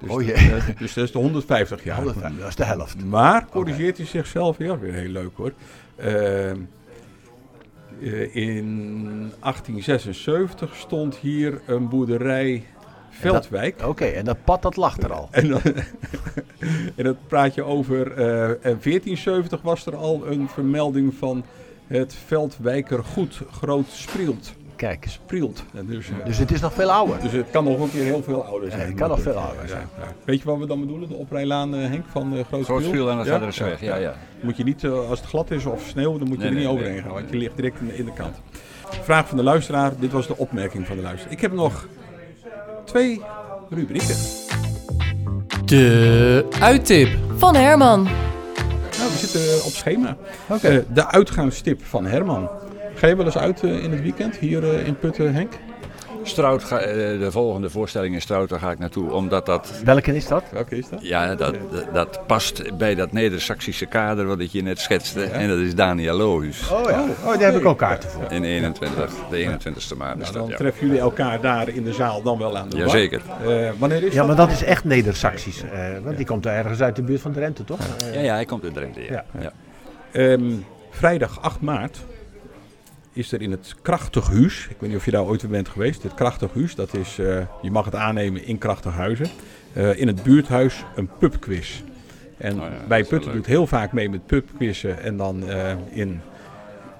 [0.00, 0.50] Dus, Oh jee.
[0.50, 1.96] dat- dus dat is de 150 jaar.
[1.96, 3.04] 105, dat is de helft.
[3.04, 5.52] Maar corrigeert hij zichzelf weer, weer heel leuk hoor.
[5.96, 6.56] Ehm,
[8.02, 12.64] eh, in 1876 stond hier een boerderij
[13.10, 13.82] Veldwijk.
[13.86, 15.28] Oké, en dat pad dat lag er al.
[15.30, 15.60] En, dan,
[16.96, 18.12] en dat praat je over.
[18.12, 21.44] eh, en 1470 was er al een vermelding van
[21.98, 24.52] het Veldwijkergoed Groot Sprielt.
[24.76, 25.64] Kijk, Sprielt.
[25.74, 27.20] En Dus, eh, dus het is nog veel ouder.
[27.20, 28.86] dus het kan nog een keer heel veel ouder zijn.
[28.86, 29.88] het kan nog veel ouder zijn.
[29.98, 30.12] Ja, ja.
[30.24, 31.08] Weet je wat we dan bedoelen?
[31.08, 32.80] De oprijlaan, eh, Henk, van uh, Groot Groot Spriel?
[32.82, 34.14] Spriel aan de Gaddersweg, ja, ja.
[34.40, 36.64] Moet je niet, als het glad is of sneeuw, dan moet je Nee, er niet
[36.64, 37.02] nee, overheen nee.
[37.02, 37.12] gaan.
[37.12, 38.36] Want je ligt direct in de, in de kant.
[39.02, 39.92] Vraag van de luisteraar.
[39.98, 41.32] Dit was de opmerking van de luisteraar.
[41.32, 41.86] Ik heb nog
[42.84, 43.22] twee
[43.70, 44.16] rubrieken.
[45.64, 47.08] De uittip.
[47.36, 48.08] Van Herman.
[49.04, 50.16] Nou, we zitten op schema.
[50.48, 52.50] Eh, de uitgaanstip van Herman.
[52.94, 55.52] Ga je wel eens uit eh, in het weekend hier eh, in Putten, Henk?
[56.26, 59.12] Strout, ga, eh, de volgende voorstelling in Strout, daar ga ik naartoe.
[59.12, 60.44] Omdat dat, Welke is dat?
[60.52, 60.98] Welke is dat?
[61.06, 61.54] ja, dat,
[61.92, 65.22] dat, past bij dat Neder-Saxische kader wat ik je net schetste.
[65.24, 66.70] En dat is Daniel Lohuus.
[66.70, 68.30] Oh ja, oh, daar heb ik ook kaarten voor.
[68.30, 70.56] In 21, de 21ste maand is Nou, dat, dan ja.
[70.56, 72.84] treffen jullie elkaar daar in de zaal dan wel aan de bar.
[72.86, 73.22] Jazeker.
[73.46, 74.26] Eh, wanneer is Ja, dat?
[74.26, 75.62] maar dat is echt Neder-Saxisch.
[75.62, 77.78] eh, want die komt ergens uit de buurt van Drenthe, toch?
[78.12, 79.00] Ja, ja, hij komt uit Drenthe.
[79.02, 79.24] Ja.
[79.40, 79.40] Ja.
[79.40, 79.52] Ja.
[80.12, 80.42] Ehm,
[80.90, 81.98] vrijdag 8 maart
[83.14, 85.68] is er in het Krachtig Huis, ik weet niet of je daar ooit weer bent
[85.68, 89.26] geweest, het Krachtig Huis, dat is, eh, je mag het aannemen in Krachtighuizen,
[89.72, 91.82] eh in het buurthuis een pubquiz.
[92.36, 95.72] En Oh ja, bij wel Putten doet heel vaak mee met pubquizzen en dan eh,
[95.90, 96.20] in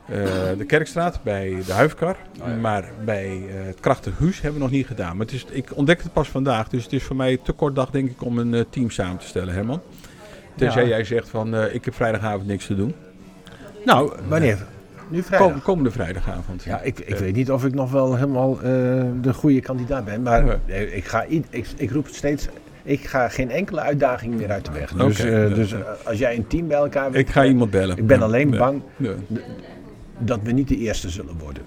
[0.08, 0.18] eh,
[0.58, 2.16] de Kerkstraat bij de Huifkar.
[2.40, 2.54] Oh ja.
[2.54, 5.16] Maar bij eh, het Krachtig Huis hebben we nog niet gedaan.
[5.16, 7.74] Maar het is, ik ontdekte het pas vandaag, dus het is voor mij te kort
[7.74, 9.80] dag denk ik om een team samen te stellen, Herman.
[10.56, 10.88] Tenzij Ja.
[10.88, 12.94] jij zegt van eh, ik heb vrijdagavond niks te doen.
[13.84, 14.66] Nou, wanneer?
[15.09, 15.50] Nu vrijdag.
[15.52, 16.62] Kom, komende vrijdagavond.
[16.64, 18.61] Ja, ik, ik weet niet of ik nog wel helemaal eh,
[19.20, 20.22] de goede kandidaat ben.
[20.22, 20.59] Maar
[20.92, 21.44] ik, ga, ik,
[21.76, 22.48] ik roep steeds,
[22.82, 24.92] ik ga geen enkele uitdaging meer uit de weg.
[24.92, 27.96] Dus, eh, dus eh, als jij een team bij elkaar Ik ga iemand bellen.
[27.96, 28.59] Ik ben alleen Ja.
[28.59, 29.12] bang Ja.
[30.18, 31.62] dat we niet de eerste zullen worden.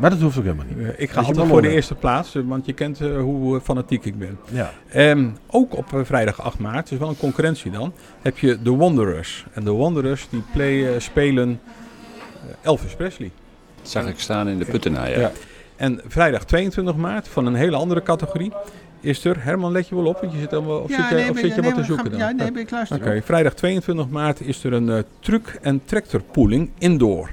[0.00, 0.88] Maar dat hoeft ook helemaal niet.
[0.96, 4.38] Ik ga altijd voor de eerste plaats, want je kent hoe fanatiek ik ben.
[4.50, 4.70] Ja.
[4.88, 9.46] Ehm, ook op vrijdag 8 maart, dus wel een concurrentie dan, heb je de Wanderers.
[9.52, 11.60] En de Wanderers die play, spelen
[12.62, 13.30] Elvis Presley.
[13.80, 15.18] Dat zag ik staan in de Puttenaar, ja.
[15.18, 15.32] Ja.
[15.76, 18.52] En vrijdag 22 maart, van een hele andere categorie,
[19.00, 19.36] is er...
[19.44, 21.74] Herman, let je wel op, want je zit, allemaal, of zit, of zit je wat
[21.74, 22.18] te zoeken dan?
[22.18, 22.96] Ja, nee, ben ik luister.
[22.96, 27.30] Oké, vrijdag 22 maart is er een eh, truck- en tractorpooling indoor.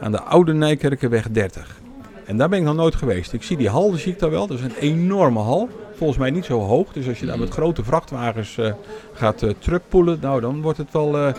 [0.00, 1.76] Aan de Oude Nijkerkenweg 30.
[2.24, 3.32] En daar ben ik nog nooit geweest.
[3.32, 4.46] Ik zie die hal, die zie ik daar wel.
[4.46, 5.68] Dat is een enorme hal.
[5.94, 6.92] Volgens mij niet zo hoog.
[6.92, 8.72] Dus als je daar met grote vrachtwagens eh,
[9.12, 11.32] gaat eh truckpoelen, nou dan wordt het wel...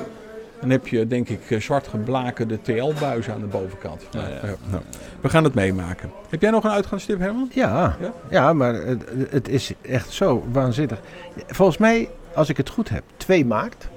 [0.62, 4.03] dan heb je denk ik eh, zwart geblakerde TL-buizen aan de bovenkant.
[4.12, 4.41] Ja, ja.
[4.70, 4.84] nou,
[5.22, 6.12] we gaan het meemaken.
[6.30, 7.49] Heb jij nog een uitgaanstip, Herman?
[7.53, 8.14] Ja, Ja?
[8.30, 8.53] ja?
[8.53, 10.99] maar het, het is echt zo waanzinnig.
[11.47, 13.88] Volgens mij, als ik het goed heb, 2 maart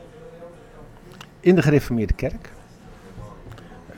[1.40, 2.50] in de gereformeerde kerk.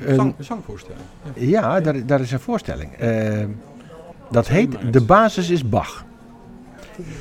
[0.05, 1.03] Een- Zang, zangvoorstelling.
[1.35, 1.81] Ja.
[1.81, 2.93] daar, daar is een voorstelling.
[2.99, 3.45] Eh,
[4.31, 4.93] dat 2 heet.
[4.93, 6.05] De basis is Bach.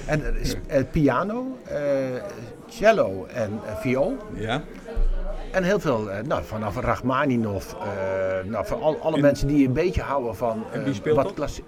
[0.06, 1.58] En er is eh, piano,
[2.68, 4.18] cello en viool.
[4.34, 4.62] ja.
[5.54, 9.68] En heel veel, eh, nou, vanaf Rachmaninov, eh nou, van al, alle En- mensen die
[9.68, 11.34] een beetje houden van En eh, wie speelt wat dat?
[11.34, 11.64] klassie-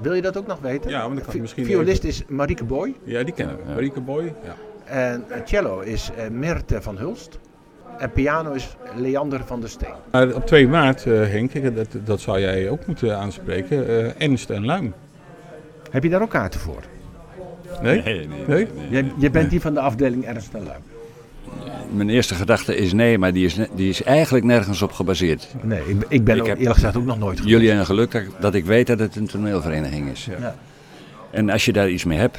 [0.00, 0.90] Wil je dat ook nog weten?
[0.90, 3.62] Ja, want dan kan ik Vi- misschien Violist is Marieke Boy Ja, die kennen we.
[3.66, 3.72] Ja.
[3.74, 4.34] Marieke Boy.
[4.44, 4.54] Ja.
[4.84, 7.38] en cello is eh Mirte van Hulst.
[7.98, 9.92] En piano is Leander van der Steen.
[10.10, 13.88] Maar op 2 maart, eh, Henk, dat, dat zou jij ook moeten aanspreken.
[13.88, 14.94] eh Ernst en Luim.
[15.90, 16.82] Heb je daar ook kaarten voor?
[17.82, 18.02] Nee?
[18.02, 18.68] Nee, nee, Nee?
[18.90, 20.82] Je, je bent die van de afdeling Ernst en Luim.
[21.90, 25.48] Mijn eerste gedachte is nee, maar die is, die is eigenlijk nergens op gebaseerd.
[25.62, 27.54] Nee, ik, ik ben Ik ook heb- eerlijk gezegd ook nog nooit geweest.
[27.54, 30.28] Jullie hebben geluk dat, dat ik weet dat het een toneelvereniging is.
[30.40, 30.54] Ja.
[31.30, 32.38] En als je daar iets mee hebt,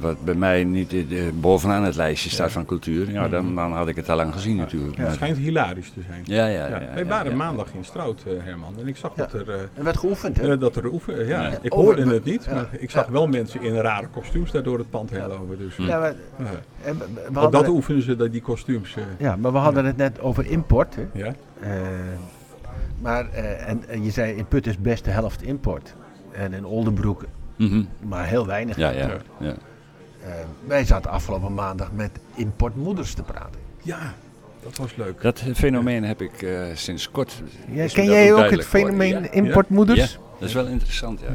[0.00, 1.04] wat bij mij niet eh,
[1.34, 4.56] bovenaan het lijstje staat van cultuur, ja, dan, dan had ik het al lang gezien
[4.56, 4.96] natuurlijk.
[4.96, 6.22] Het schijnt hilarisch te zijn.
[6.24, 6.80] Ja, ja, ja.
[6.94, 7.36] Wij waren ja.
[7.36, 8.74] maandag in Strout, eh, Herman.
[8.80, 10.52] En ik zag dat er, eh, Er werd geoefend, hè?
[10.52, 11.26] eh, dat er oefen.
[11.26, 11.48] Ja, Ja.
[11.62, 12.54] ik Over- hoorde het niet, ja.
[12.54, 13.12] maar ik zag Ja.
[13.12, 15.58] wel mensen in rare kostuums daar door het pand heen lopen.
[15.58, 16.14] Dus, Ja, maar,
[17.44, 18.96] eh, dat oefenen ze, dat die kostuums.
[18.96, 20.94] eh, ja, maar we hadden het net over import.
[20.94, 21.02] Hè?
[21.12, 21.34] ja.
[21.60, 21.70] Eh,
[23.02, 25.94] maar eh, en, en je zei in Put is best de helft import.
[26.32, 27.24] En in Oldenbroek
[27.56, 27.82] Mhm.
[28.06, 28.76] maar heel weinig.
[28.76, 29.08] Ja, ja,
[29.40, 29.54] ja.
[30.24, 30.30] Eh,
[30.66, 33.60] wij zaten afgelopen maandag met importmoeders te praten.
[33.82, 34.14] ja,
[34.62, 35.20] dat was leuk.
[35.20, 37.42] Dat fenomeen heb ik eh, sinds kort.
[37.70, 39.30] Ja, ken jij ook het fenomeen Ja.
[39.30, 40.12] importmoeders?
[40.12, 41.26] Ja, dat is wel interessant, ja.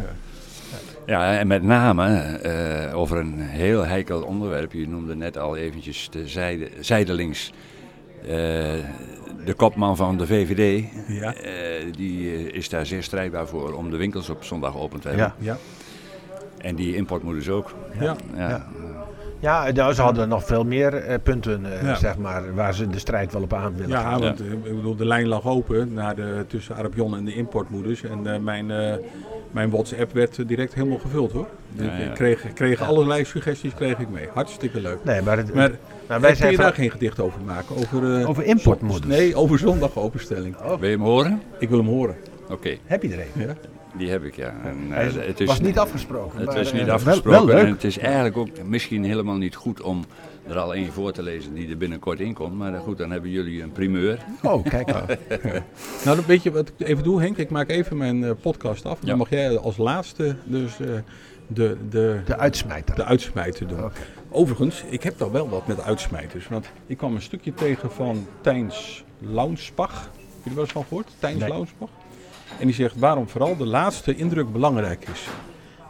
[1.06, 4.72] Ja, en met name eh, over een heel heikel onderwerp.
[4.74, 7.52] Je noemde net al eventjes de zijde, zijdelings
[8.22, 8.28] eh,
[9.46, 10.84] de kopman van de VVD.
[11.08, 11.34] Ja.
[11.34, 11.52] eh,
[11.96, 15.34] die is daar zeer strijdbaar voor om de winkels op zondag open te hebben.
[15.40, 15.52] Ja.
[15.54, 15.58] Ja,
[16.62, 17.74] En die importmoeders ook.
[18.00, 18.16] ja.
[18.36, 18.66] Ja.
[19.42, 21.96] Ja, nou, ze hadden nog veel meer eh, punten, eh, Ja.
[21.96, 24.20] zeg maar, waar ze de strijd wel op aan willen Ja, gaan.
[24.22, 28.04] want eh, ik bedoel, de lijn lag open naar de, tussen Arapion en de importmoeders.
[28.04, 28.94] En eh, mijn, eh,
[29.52, 31.48] mijn WhatsApp werd direct helemaal gevuld hoor.
[31.76, 31.92] Ja, ja.
[31.92, 34.28] Ik kreeg, kreeg allerlei suggesties kreeg ik mee.
[34.34, 34.98] Hartstikke leuk.
[35.04, 35.72] Nee, maar, het, Maar
[36.08, 37.76] nou, wij zijn je daar geen gedicht over maken?
[37.76, 39.06] Over, eh, over importmoeders.
[39.18, 40.56] Nee, over zondag openstelling.
[40.64, 41.42] Wil je hem horen?
[41.60, 42.16] Ik wil hem horen.
[42.50, 43.42] Oké, Heb je er een?
[43.48, 43.54] Ja?
[43.98, 44.54] Die heb ik ja.
[44.64, 46.38] En, eh, het is, was niet afgesproken.
[46.38, 47.46] Het maar, is eh, niet wel- afgesproken.
[47.48, 47.74] Wel, en leuk.
[47.74, 50.04] het is eigenlijk ook misschien helemaal niet goed om
[50.48, 52.58] er al één voor te lezen die er binnenkort in komt.
[52.58, 54.20] Maar eh, goed, dan hebben jullie een primeur.
[54.44, 54.88] Oh, kijk.
[56.06, 57.38] Nou, dan weet je wat ik even doe, Henk?
[57.38, 58.98] Ik maak even mijn eh, podcast af.
[59.02, 59.08] Ja.
[59.08, 60.88] Dan mag jij als laatste dus eh,
[61.48, 62.96] de, de, De uitsmijter.
[62.96, 63.80] de uitsmijter doen.
[64.32, 66.48] Overigens, ik heb daar wel wat met uitsmijters.
[66.48, 70.02] Want ik kwam een stukje tegen van Tijns Launsbach.
[70.04, 71.08] Heb je er wel eens van gehoord?
[71.20, 71.50] Tijns Nee.
[71.50, 71.90] Launsbach.
[72.60, 75.28] En die zegt waarom vooral de laatste indruk belangrijk is.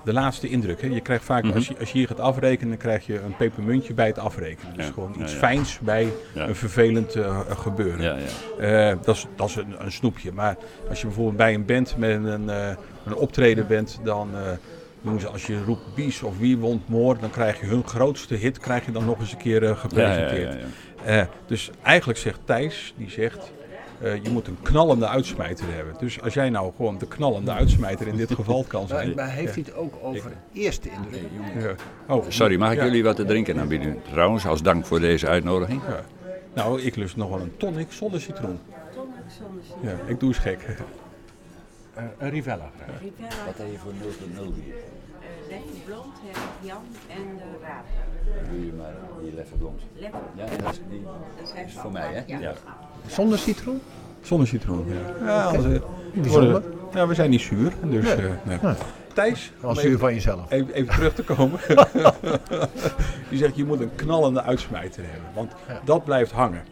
[0.05, 0.81] De laatste indruk.
[0.81, 0.87] Hè.
[0.87, 1.55] Je krijgt vaak, Mhm.
[1.55, 4.73] als, je, als je hier gaat afrekenen, dan krijg je een pepermuntje bij het afrekenen.
[4.75, 5.37] Dus Ja, gewoon iets ja.
[5.37, 8.01] fijns bij een vervelend eh, gebeuren.
[8.01, 8.17] Ja,
[8.59, 8.89] ja.
[8.91, 10.31] Eh, dat is, dat is een, een snoepje.
[10.31, 10.55] Maar
[10.89, 12.67] als je bijvoorbeeld bij een band met een, eh,
[13.05, 14.41] een optreden bent, dan eh,
[15.01, 18.35] doen ze als je roept Bies of Wie wont Moor, dan krijg je hun grootste
[18.35, 20.53] hit krijg je dan nog eens een keer eh, gepresenteerd.
[20.53, 20.59] ja,
[21.05, 21.19] ja.
[21.21, 23.51] Eh, dus eigenlijk zegt Thijs, die zegt,
[24.01, 25.93] eh, je moet een knallende uitsmijter hebben.
[25.99, 29.15] Dus als jij nou gewoon de knallende uitsmijter in dit geval kan Maar, zijn.
[29.15, 31.29] maar heeft hij het ook over eerste indruk?
[31.59, 31.75] Ja.
[32.15, 32.83] Oh, Sorry, mag ik ja.
[32.85, 34.01] jullie wat te drinken aanbieden?
[34.11, 35.81] Trouwens, als dank voor deze uitnodiging.
[35.87, 36.03] Ja.
[36.53, 38.59] Nou, ik lust nog wel een tonic zonder citroen.
[39.81, 40.59] Ja, ik doe eens gek.
[41.93, 42.69] Eh, een Rivella.
[43.45, 44.73] Wat heb je voor 0.0 bier?
[45.49, 46.15] Leffe Blond,
[46.61, 47.85] Jan en de Raad.
[48.49, 49.81] Doe je maar die leffe blond.
[49.97, 52.37] Leffe, Ja, dat is, die dat is voor mij, hè?
[52.39, 52.53] Ja.
[53.07, 53.81] Zonder citroen?
[54.21, 55.25] Zonder citroen, ja.
[55.25, 55.81] ja anders, eh,
[56.13, 56.51] Bijzonder.
[56.51, 57.73] worden- ja, we zijn niet zuur.
[57.83, 58.57] Dus, eh, nee.
[58.61, 58.73] Nee.
[59.13, 60.51] Thijs, Als even, zuur van jezelf.
[60.51, 61.59] even, even terug te komen.
[63.29, 65.29] Die zegt, je moet een knallende uitsmijter hebben.
[65.33, 65.51] Want
[65.85, 66.63] dat blijft hangen.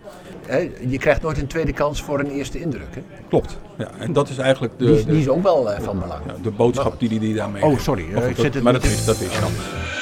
[0.47, 2.95] Hè, je krijgt nooit een tweede kans voor een eerste indruk.
[2.95, 3.01] Hè?
[3.29, 3.57] Klopt.
[3.77, 5.99] Ja, en dat is eigenlijk de, Die, is- die de, is ook wel eh, van
[5.99, 6.21] belang.
[6.25, 8.05] ja, de boodschap die hij die daarmee Oh, sorry.
[8.11, 9.51] Maar goed, ik dat- zit het maar dat niet is, dat is dan.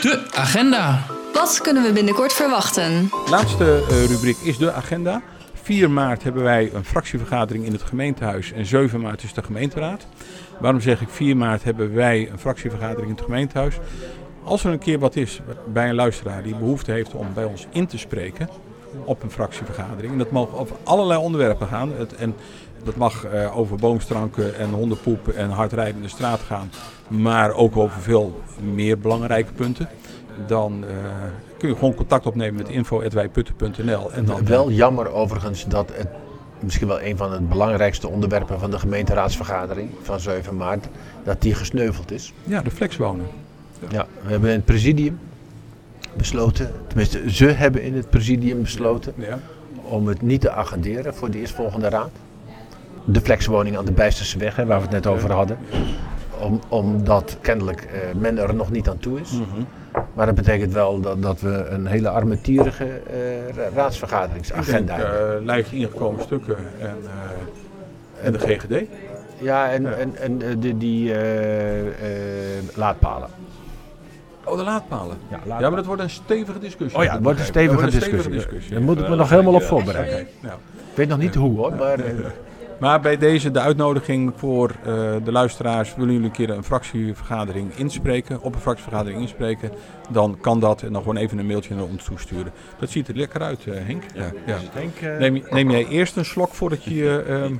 [0.02, 1.00] De agenda.
[1.34, 3.10] Wat kunnen we binnenkort verwachten?
[3.30, 5.22] Laatste eh, rubriek is de agenda.
[5.62, 10.08] 4 maart hebben wij een fractievergadering in het gemeentehuis en 7 maart is de gemeenteraad.
[10.60, 13.80] Waarom zeg ik 4 maart hebben wij een fractievergadering in het gemeentehuis?
[14.43, 15.41] Als er een keer wat is
[15.74, 18.49] bij een luisteraar die behoefte heeft om bij ons in te spreken
[19.03, 20.12] op een fractievergadering.
[20.12, 21.91] En dat mag over allerlei onderwerpen gaan.
[21.97, 22.36] Het, en
[22.84, 26.72] dat mag eh, over boomstranken en hondenpoep en hard rijden in de straat gaan.
[27.08, 28.41] Maar ook over veel
[28.74, 29.89] meer belangrijke punten.
[30.47, 30.95] Dan eh,
[31.58, 34.12] kun je gewoon contact opnemen met info.wijputten.nl.
[34.12, 36.08] En dan Wel jammer overigens dat het
[36.60, 40.88] misschien wel een van de belangrijkste onderwerpen van de gemeenteraadsvergadering van 7 maart,
[41.24, 42.34] dat die gesneuveld is.
[42.43, 43.26] Ja, de flexwonen.
[43.89, 45.20] Ja, we hebben in het presidium
[46.18, 49.39] besloten, tenminste ze hebben in het presidium besloten Ja.
[49.84, 52.10] om het niet te agenderen voor de eerstvolgende raad.
[53.06, 55.58] De flexwoning aan de Bijsterse weg, hè, waar we het net over hadden.
[56.39, 59.32] Om, omdat kennelijk eh, men er nog niet aan toe is.
[60.16, 65.38] Maar dat betekent wel dat, dat we een hele armetierige eh, ra- raadsvergaderingsagenda denk, hebben.
[65.38, 68.84] eh, lijst ingekomen stukken en, eh, en de GGD.
[69.41, 69.91] Ja, en, ja.
[69.91, 71.13] en, en die,
[72.76, 73.30] laadpalen.
[74.43, 75.18] Oh, de laadpalen.
[75.30, 76.99] Ja, Ja, maar dat wordt een stevige discussie.
[76.99, 78.74] Oh ja, het wordt een stevige discussie.
[78.74, 80.28] Daar moet ik me nog helemaal op voorbereiden.
[80.39, 80.55] Nou.
[80.91, 81.97] Ik weet nog niet hoe hoor, maar
[82.80, 87.76] Maar bij deze de uitnodiging voor eh, de luisteraars, willen jullie een keer een fractievergadering
[87.76, 89.71] inspreken, op een fractievergadering inspreken,
[90.09, 92.51] dan kan dat en dan gewoon even een mailtje naar ons toesturen.
[92.80, 94.03] Dat ziet er lekker uit, eh, Henk.
[94.13, 94.57] Ja, ja.
[94.73, 94.95] denk...
[94.97, 97.23] eh, Neem, neem jij eerst een slok voordat je...
[97.28, 97.55] eh, ehm,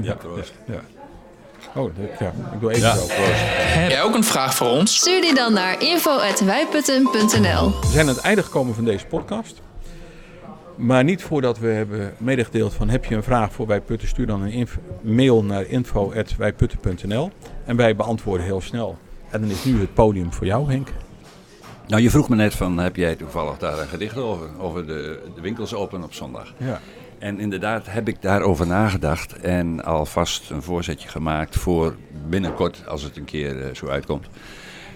[0.00, 0.52] Ja, proost.
[0.64, 0.80] ja.
[1.74, 3.06] Oh, ja, ik doe even zo.
[3.08, 4.96] Heb jij ook een vraag voor ons?
[4.96, 9.60] Stuur die dan naar info.wijputten.nl We zijn aan het einde gekomen van deze podcast.
[10.80, 14.26] Maar niet voordat we hebben medegedeeld van heb je een vraag voor Wij Putten, stuur
[14.26, 14.68] dan een
[15.02, 17.30] mail naar info.wijputten.nl
[17.64, 18.98] en wij beantwoorden heel snel.
[19.30, 20.88] En dan is nu het podium voor jou Henk.
[21.86, 24.46] Nou, je vroeg me net van, heb jij toevallig daar een gedicht over?
[24.58, 26.54] Over de, de winkels open op zondag.
[26.56, 26.80] Ja.
[27.18, 31.96] En inderdaad heb ik daarover nagedacht en alvast een voorzetje gemaakt voor
[32.28, 34.26] binnenkort, als het een keer eh, zo uitkomt.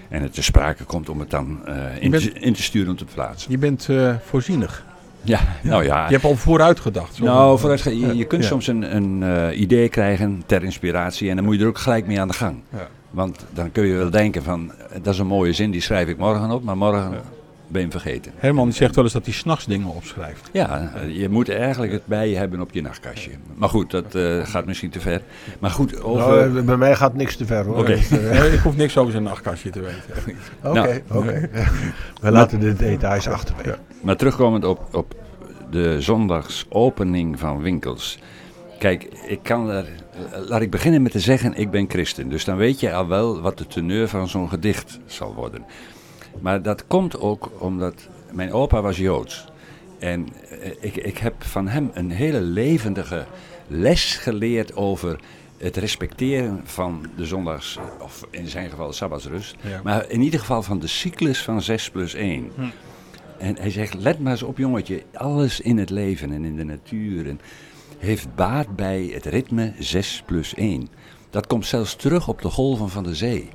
[0.09, 2.91] En het te sprake komt om het dan eh, in, bent- te, in te sturen
[2.91, 3.51] om te plaatsen.
[3.51, 4.85] Je bent eh, voorzienig.
[5.25, 6.07] Ja, nou ja.
[6.07, 7.21] Je hebt al vooruit gedacht.
[7.21, 8.49] Nou, vooruit, je, je kunt Ja.
[8.49, 12.07] soms een, een eh, idee krijgen ter inspiratie en dan moet je er ook gelijk
[12.07, 12.57] mee aan de gang.
[12.73, 12.89] Ja.
[13.11, 16.09] Want dan kun je wel denken van, eh, dat is een mooie zin, die schrijf
[16.09, 17.13] ik morgen op, maar morgen
[17.69, 18.33] ben hem vergeten.
[18.37, 20.49] Herman die zegt wel eens dat hij s'nachts dingen opschrijft.
[20.53, 23.31] Ja, je moet eigenlijk het bij je hebben op je nachtkastje.
[23.55, 25.23] Maar goed, dat eh, gaat misschien te ver.
[25.59, 26.27] Maar goed, over...
[26.27, 27.79] nou, eh, bij mij gaat niks te ver hoor.
[27.79, 27.93] Oké.
[27.93, 30.03] Eh, ik hoef niks over zijn nachtkastje te weten.
[30.63, 31.01] Oké, Nou.
[31.11, 31.51] oké.
[32.21, 33.79] We laten de details achterwege.
[34.01, 35.15] Maar terugkomend op, op
[35.71, 38.19] de zondagsopening van winkels.
[38.79, 39.87] Kijk, ik kan er.
[40.49, 42.29] Laat ik beginnen met te zeggen: ik ben christen.
[42.29, 45.65] Dus dan weet je al wel wat de teneur van zo'n gedicht zal worden.
[46.41, 49.45] Maar dat komt ook omdat mijn opa was joods.
[49.99, 53.27] En eh, ik, ik heb van hem een hele levendige
[53.67, 55.19] les geleerd over
[55.59, 59.57] het respecteren van de zondags, of in zijn geval de sabbatsrust.
[59.61, 59.81] Ja.
[59.85, 62.53] Maar in ieder geval van de cyclus van 6 plus 1.
[63.39, 66.65] En hij zegt, let maar eens op jongetje, alles in het leven en in de
[66.65, 67.41] natuur en
[67.99, 70.89] heeft baat bij het ritme 6 plus 1.
[71.31, 73.49] Dat komt zelfs terug op de golven van de zee.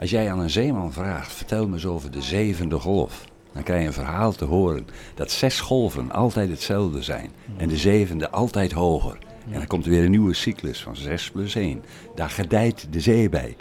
[0.00, 3.24] Als jij aan een zeeman vraagt, vertel me eens over de zevende golf.
[3.52, 7.30] Dan krijg je een verhaal te horen dat zes golven altijd hetzelfde zijn.
[7.56, 9.18] En de zevende altijd hoger.
[9.50, 11.82] En dan komt er weer een nieuwe cyclus van 6 plus 1.
[12.14, 13.56] Daar gedijt de zee bij.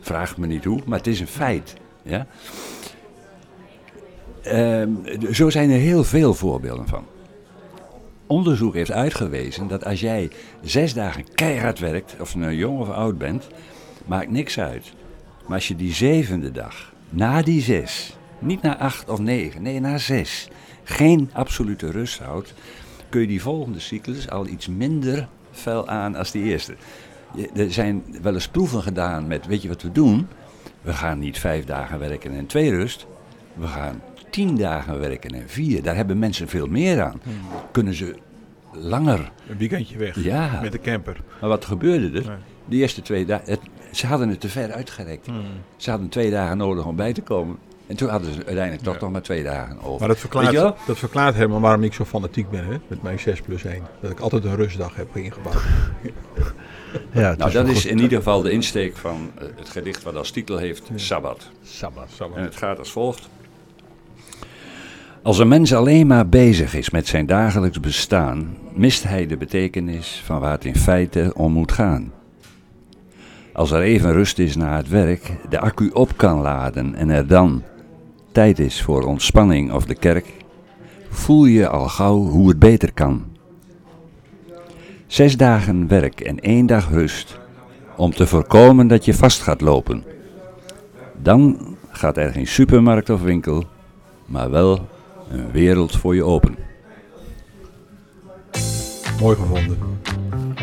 [0.00, 1.74] Vraag me niet hoe, maar het is een feit.
[2.02, 2.26] Ja?
[4.42, 4.90] Ehm,
[5.32, 7.04] zo zijn er heel veel voorbeelden van.
[8.26, 10.30] Onderzoek heeft uitgewezen dat als jij
[10.62, 13.48] zes dagen keihard werkt, of je jong of oud bent,
[14.06, 14.92] maakt niks uit.
[15.46, 19.80] Maar als je die zevende dag, na die zes, niet na acht of negen, nee
[19.80, 20.48] na zes,
[20.84, 22.54] geen absolute rust houdt,
[23.08, 26.74] kun je die volgende cyclus al iets minder fel aan als die eerste.
[27.54, 30.26] Er zijn wel eens proeven gedaan met, weet je wat we doen?
[30.82, 33.06] We gaan niet vijf dagen werken en twee rust.
[33.54, 35.82] We gaan tien dagen werken en vier.
[35.82, 37.20] Daar hebben mensen veel meer aan.
[37.72, 38.16] Kunnen ze
[38.72, 39.32] langer.
[39.48, 40.60] Een weekendje weg Ja.
[40.62, 41.20] met de camper.
[41.40, 42.26] Maar wat gebeurde er?
[42.26, 42.36] Nee.
[42.68, 43.58] De eerste twee dagen.
[43.92, 45.26] Ze hadden het te ver uitgerekt.
[45.76, 47.56] Ze hadden twee dagen nodig om bij te komen.
[47.86, 49.00] En toen hadden ze uiteindelijk toch Ja.
[49.00, 49.98] nog maar twee dagen over.
[49.98, 50.76] Maar dat verklaart, Weet je wel?
[50.86, 53.82] dat verklaart helemaal waarom ik zo fanatiek ben hè, met mijn 6 plus 1.
[54.00, 55.62] Dat ik altijd een rustdag heb ingebouwd.
[57.12, 60.30] Ja, Nou, dat is in ieder geval de insteek van eh, het gedicht wat als
[60.30, 61.48] titel heeft Sabbat.
[61.64, 62.08] Sabbat.
[62.34, 63.28] En het gaat als volgt.
[65.22, 70.22] Als een mens alleen maar bezig is met zijn dagelijks bestaan, mist hij de betekenis
[70.24, 72.12] van waar het in feite om moet gaan.
[73.52, 77.26] Als er even rust is na het werk, de accu op kan laden en er
[77.26, 77.62] dan
[78.32, 80.26] tijd is voor ontspanning of de kerk,
[81.10, 83.24] voel je al gauw hoe het beter kan.
[85.06, 87.38] Zes dagen werk en één dag rust,
[87.96, 90.04] om te voorkomen dat je vast gaat lopen.
[91.22, 91.58] Dan
[91.90, 93.64] gaat er geen supermarkt of winkel,
[94.26, 94.88] maar wel
[95.30, 96.56] een wereld voor je open.
[99.20, 99.78] Mooi gevonden.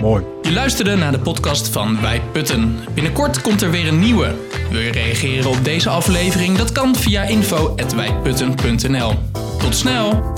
[0.02, 0.24] Mooi.
[0.42, 2.76] Je luisterde naar de podcast van Wij Putten.
[2.94, 4.34] Binnenkort komt er weer een nieuwe.
[4.72, 6.58] Wil je reageren op deze aflevering?
[6.58, 9.14] Dat kan via info.wijputten.nl.
[9.60, 10.34] Tot snel!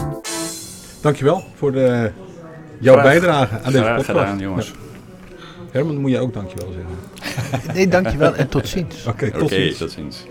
[1.02, 2.12] Dankjewel voor de,
[2.80, 4.20] jouw Graag- bijdrage aan deze Graag podcast.
[4.20, 4.68] gedaan, jongens.
[4.68, 4.74] Ja.
[5.72, 6.92] Herman, moet je ook dankjewel zeggen.
[7.76, 9.06] Nee, dankjewel en tot ziens.
[9.08, 9.78] Oké, tot Oké, ziens.
[9.78, 10.24] tot ziens.